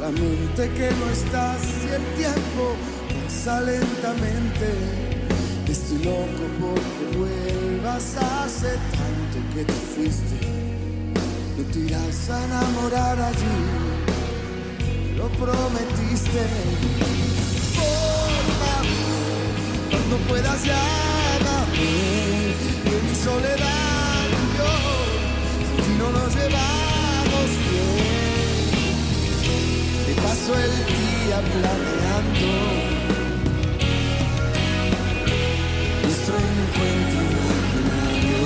Solamente 0.04 0.68
que 0.76 0.90
no 1.00 1.10
estás 1.10 1.62
y 1.82 1.94
el 1.94 2.04
tiempo 2.14 2.76
pasa 3.24 3.62
lentamente. 3.62 4.68
Estoy 5.66 6.04
loco 6.04 6.44
porque 6.60 7.16
vuelvas 7.16 8.14
hace 8.16 8.72
tanto 8.92 9.54
que 9.54 9.64
te 9.64 9.72
fuiste. 9.72 10.46
No 11.56 11.64
te 11.72 11.78
irás 11.78 12.28
a 12.28 12.44
enamorar 12.44 13.18
allí, 13.18 15.16
lo 15.16 15.26
prometiste. 15.28 16.44
Por 17.76 18.44
favor, 18.60 19.90
cuando 19.90 20.16
puedas 20.28 20.64
llámame 20.66 20.93
el 30.58 30.86
día 30.86 31.38
planeando 31.52 32.52
nuestro 36.02 36.34
encuentro 36.36 37.20
imaginario. 37.30 38.42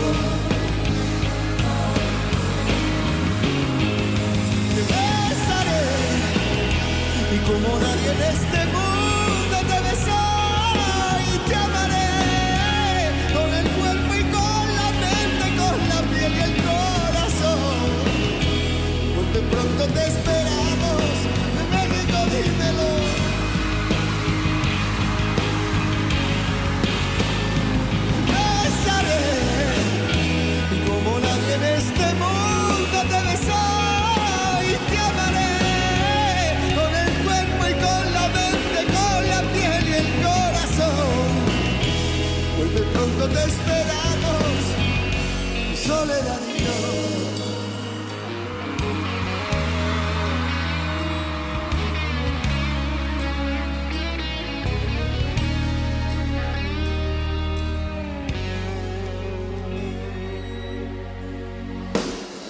Te 4.74 4.82
besaré 4.88 5.84
y 7.34 7.38
como 7.48 7.68
nadie 7.78 8.10
en 8.12 8.22
este 8.34 8.60
mundo 8.76 9.56
te 9.70 9.78
besó 9.88 10.22
y 11.34 11.48
te 11.48 11.54
amaré 11.54 12.10
con 13.34 13.48
el 13.60 13.66
cuerpo 13.78 14.10
y 14.14 14.24
con 14.36 14.66
la 14.78 14.88
mente, 15.04 15.44
con 15.60 15.76
la 15.88 16.00
piel 16.10 16.32
y 16.32 16.40
el 16.40 16.54
corazón. 16.68 17.80
Porque 19.16 19.38
pronto 19.50 19.82
te 19.94 20.06
esperamos 20.06 20.37
Pronto 43.18 43.34
te 43.34 43.44
esperamos, 43.46 44.62
soledad 45.84 46.40
y. 46.46 46.58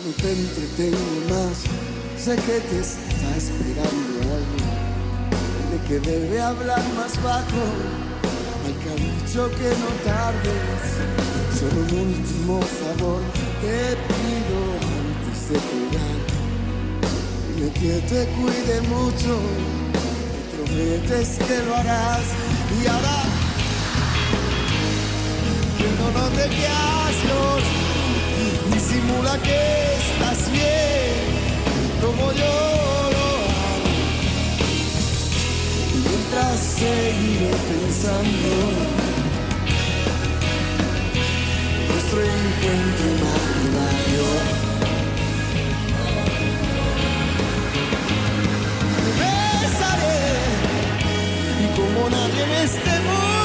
No 0.05 0.13
te 0.23 0.33
entretengo 0.33 0.99
más, 1.31 1.57
sé 2.23 2.37
que 2.37 2.61
te 2.61 2.81
está 2.81 3.37
esperando 3.39 4.21
algo 4.37 4.69
de 5.71 5.79
que 5.89 5.99
debe 6.01 6.43
hablar 6.43 6.83
más 6.95 7.23
bajo, 7.23 8.08
que 9.47 9.69
no 9.69 9.91
tardes, 10.05 10.83
solo 11.57 11.79
un 11.83 12.09
último 12.09 12.61
favor 12.61 13.23
te 13.61 13.95
pido 14.09 14.59
antes 14.99 15.39
de 15.49 15.57
colgar, 15.69 16.19
dile 17.55 17.71
que 17.73 17.95
te 18.09 18.21
cuide 18.35 18.81
mucho, 18.89 19.39
me 19.93 20.65
prometes 20.65 21.29
que 21.39 21.57
lo 21.67 21.77
harás. 21.77 22.27
Y 22.83 22.87
ahora 22.89 23.19
que 25.79 25.87
no 25.99 26.07
note 26.19 26.45
que 26.57 26.67
ascos 26.67 27.63
disimula 28.75 29.39
que 29.41 29.61
estás 30.03 30.51
bien 30.51 31.19
como 32.03 32.33
yo 32.33 32.55
lo 33.15 33.23
hago. 33.23 33.47
Mientras 35.95 36.59
seguiré 36.61 37.53
pensando 37.69 38.98
nuestro 42.11 42.23
encuentro 42.23 43.07
imaginario 43.07 44.25
besaré 49.61 50.21
y 51.61 51.77
como 51.77 52.09
nadie 52.09 52.45
en 52.45 52.51
este 52.65 53.01
mundo 53.01 53.38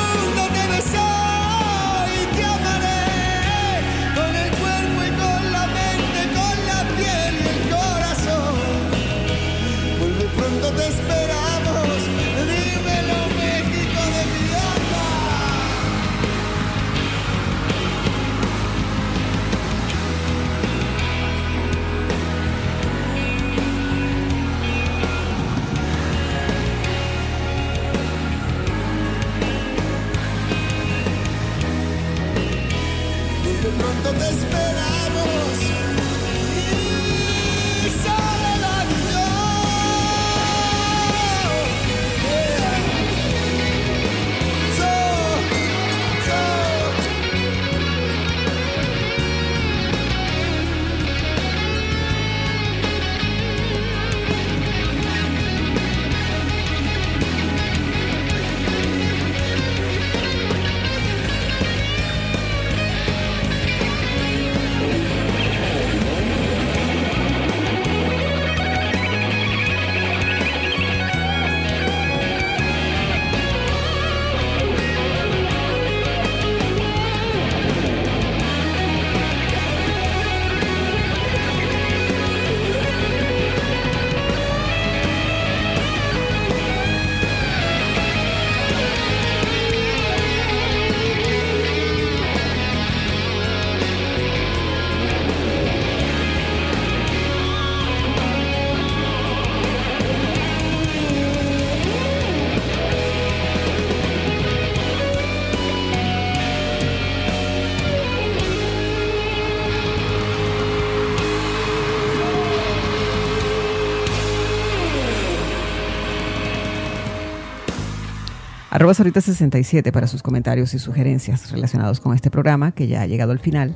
Arroba 118.84 118.96
Sorita67 118.96 119.94
para 119.94 120.08
sus 120.08 120.22
comentarios 120.22 120.74
y 120.74 120.80
sugerencias 120.80 121.52
relacionados 121.52 122.02
con 122.02 122.14
este 122.14 122.30
programa 122.30 122.74
que 122.74 122.88
ya 122.88 123.02
ha 123.02 123.08
llegado 123.08 123.32
al 123.32 123.40
final. 123.40 123.76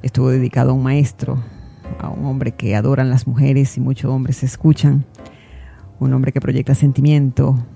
Estuvo 0.00 0.28
dedicado 0.28 0.70
a 0.70 0.74
un 0.74 0.84
maestro, 0.84 1.42
a 1.98 2.08
un 2.08 2.24
hombre 2.26 2.52
que 2.52 2.76
adoran 2.76 3.10
las 3.10 3.26
mujeres 3.26 3.76
y 3.76 3.80
muchos 3.80 4.12
hombres 4.12 4.44
escuchan, 4.44 5.04
un 5.98 6.12
hombre 6.12 6.30
que 6.30 6.40
proyecta 6.40 6.76
sentimiento. 6.76 7.66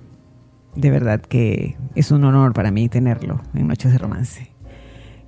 De 0.76 0.88
verdad 0.92 1.20
que 1.20 1.76
es 1.97 2.12
un 2.12 2.22
honor 2.22 2.53
para 2.53 2.70
mí 2.70 2.88
tenerlo 2.88 3.42
en 3.53 3.66
Noches 3.66 3.90
de 3.90 3.99
Romance. 3.99 4.53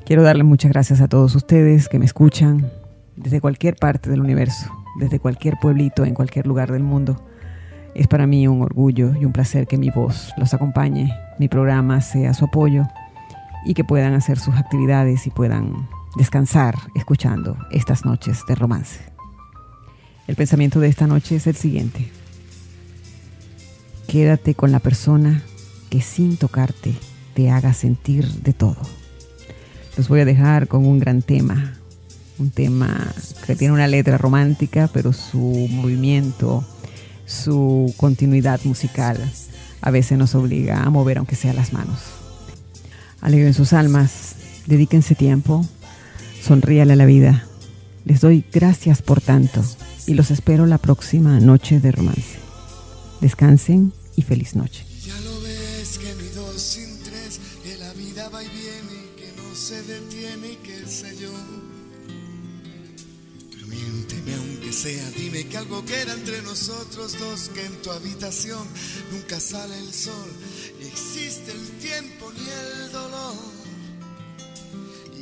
Quiero 0.06 0.22
darle 0.22 0.44
muchas 0.44 0.70
gracias 0.70 1.00
a 1.00 1.08
todos 1.08 1.34
ustedes 1.34 1.88
que 1.88 1.98
me 1.98 2.04
escuchan 2.04 2.70
desde 3.16 3.40
cualquier 3.40 3.74
parte 3.74 4.08
del 4.08 4.20
universo, 4.20 4.70
desde 5.00 5.18
cualquier 5.18 5.56
pueblito, 5.60 6.04
en 6.04 6.14
cualquier 6.14 6.46
lugar 6.46 6.70
del 6.70 6.84
mundo. 6.84 7.20
Es 7.98 8.06
para 8.06 8.28
mí 8.28 8.46
un 8.46 8.62
orgullo 8.62 9.12
y 9.20 9.24
un 9.24 9.32
placer 9.32 9.66
que 9.66 9.76
mi 9.76 9.90
voz 9.90 10.32
los 10.36 10.54
acompañe, 10.54 11.12
mi 11.40 11.48
programa 11.48 12.00
sea 12.00 12.32
su 12.32 12.44
apoyo 12.44 12.84
y 13.66 13.74
que 13.74 13.82
puedan 13.82 14.14
hacer 14.14 14.38
sus 14.38 14.54
actividades 14.54 15.26
y 15.26 15.30
puedan 15.30 15.88
descansar 16.16 16.76
escuchando 16.94 17.56
estas 17.72 18.04
noches 18.04 18.44
de 18.46 18.54
romance. 18.54 19.00
El 20.28 20.36
pensamiento 20.36 20.78
de 20.78 20.86
esta 20.86 21.08
noche 21.08 21.34
es 21.34 21.48
el 21.48 21.56
siguiente. 21.56 22.08
Quédate 24.06 24.54
con 24.54 24.70
la 24.70 24.78
persona 24.78 25.42
que 25.90 26.00
sin 26.00 26.36
tocarte 26.36 26.94
te 27.34 27.50
haga 27.50 27.72
sentir 27.72 28.28
de 28.28 28.52
todo. 28.52 28.78
Los 29.96 30.08
voy 30.08 30.20
a 30.20 30.24
dejar 30.24 30.68
con 30.68 30.86
un 30.86 31.00
gran 31.00 31.20
tema, 31.20 31.74
un 32.38 32.50
tema 32.50 33.12
que 33.44 33.56
tiene 33.56 33.74
una 33.74 33.88
letra 33.88 34.18
romántica, 34.18 34.88
pero 34.92 35.12
su 35.12 35.66
movimiento, 35.68 36.64
su 37.28 37.94
continuidad 37.98 38.60
musical 38.64 39.18
a 39.82 39.90
veces 39.90 40.18
nos 40.18 40.34
obliga 40.34 40.82
a 40.82 40.90
mover 40.90 41.18
aunque 41.18 41.36
sea 41.36 41.52
las 41.52 41.72
manos. 41.72 41.98
Alegren 43.20 43.54
sus 43.54 43.72
almas, 43.72 44.34
dedíquense 44.66 45.14
tiempo, 45.14 45.64
sonríale 46.42 46.94
a 46.94 46.96
la 46.96 47.06
vida. 47.06 47.44
Les 48.04 48.20
doy 48.20 48.44
gracias 48.50 49.02
por 49.02 49.20
tanto 49.20 49.62
y 50.06 50.14
los 50.14 50.30
espero 50.30 50.66
la 50.66 50.78
próxima 50.78 51.38
noche 51.38 51.80
de 51.80 51.92
romance. 51.92 52.38
Descansen 53.20 53.92
y 54.16 54.22
feliz 54.22 54.56
noche. 54.56 54.87
Sea, 64.82 65.10
dime 65.10 65.44
que 65.48 65.56
algo 65.56 65.84
queda 65.84 66.14
entre 66.14 66.40
nosotros 66.42 67.18
dos, 67.18 67.48
que 67.48 67.64
en 67.64 67.82
tu 67.82 67.90
habitación 67.90 68.64
nunca 69.10 69.40
sale 69.40 69.76
el 69.76 69.92
sol, 69.92 70.30
ni 70.78 70.86
existe 70.86 71.50
el 71.50 71.68
tiempo 71.80 72.30
ni 72.32 72.48
el 72.48 72.92
dolor. 72.92 73.34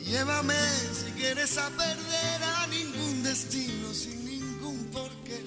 Llévame 0.04 0.54
si 0.92 1.11
quieres 1.12 1.57
a 1.57 1.70
perder 1.70 2.42
a 2.42 2.66
ningún 2.66 3.22
destino 3.22 3.94
sin 3.94 4.26
ningún 4.26 4.90
porqué. 4.92 5.45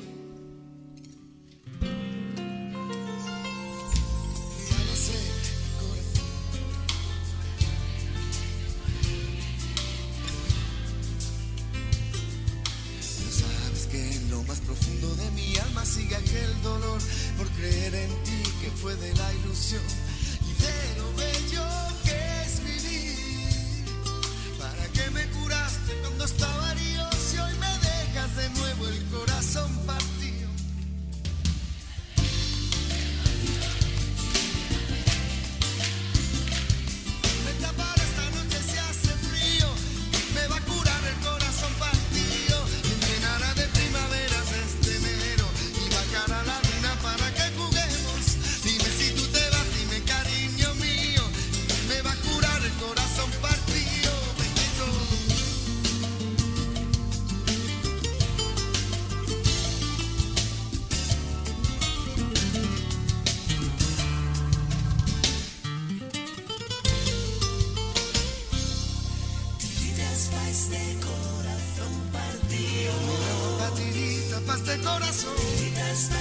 Batirita 73.59 74.39
pa' 74.45 74.55
este 74.55 74.77
corazón 74.81 75.35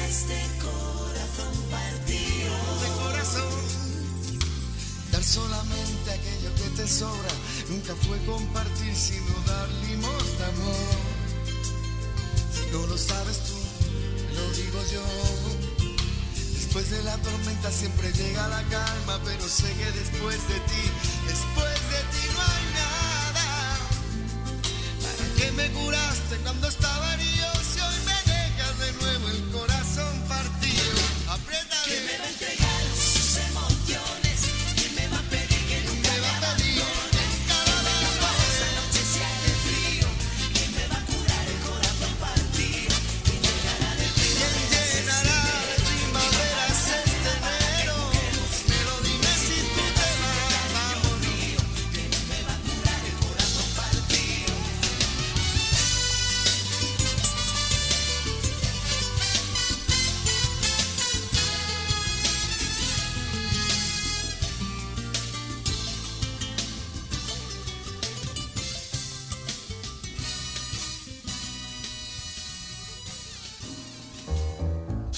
este 0.08 0.40
corazón 0.62 1.54
partido 1.68 2.54
De 2.82 2.88
corazón 3.02 3.54
Dar 5.10 5.24
solamente 5.24 6.12
aquello 6.12 6.54
que 6.54 6.70
te 6.76 6.86
sobra 6.86 7.32
Nunca 7.68 7.94
fue 8.06 8.18
compartir 8.24 8.94
sino 8.94 9.34
dar 9.46 9.68
limosna 9.88 10.46
amor 10.46 10.98
Si 12.54 12.70
no 12.70 12.86
lo 12.86 12.96
sabes 12.96 13.38
tú, 13.48 13.58
lo 14.36 14.50
digo 14.52 14.80
yo 14.92 15.02
Después 16.54 16.88
de 16.90 17.02
la 17.02 17.16
tormenta 17.16 17.72
siempre 17.72 18.12
llega 18.12 18.46
la 18.46 18.62
calma 18.68 19.18
Pero 19.24 19.48
sé 19.48 19.72
que 19.72 19.90
después 19.90 20.38
de 20.48 20.60
ti, 20.70 20.84
después 21.26 21.77
¿Para 25.38 25.50
qué 25.50 25.56
me 25.56 25.70
curaste 25.70 26.36
cuando 26.42 26.66
estaba 26.66 27.07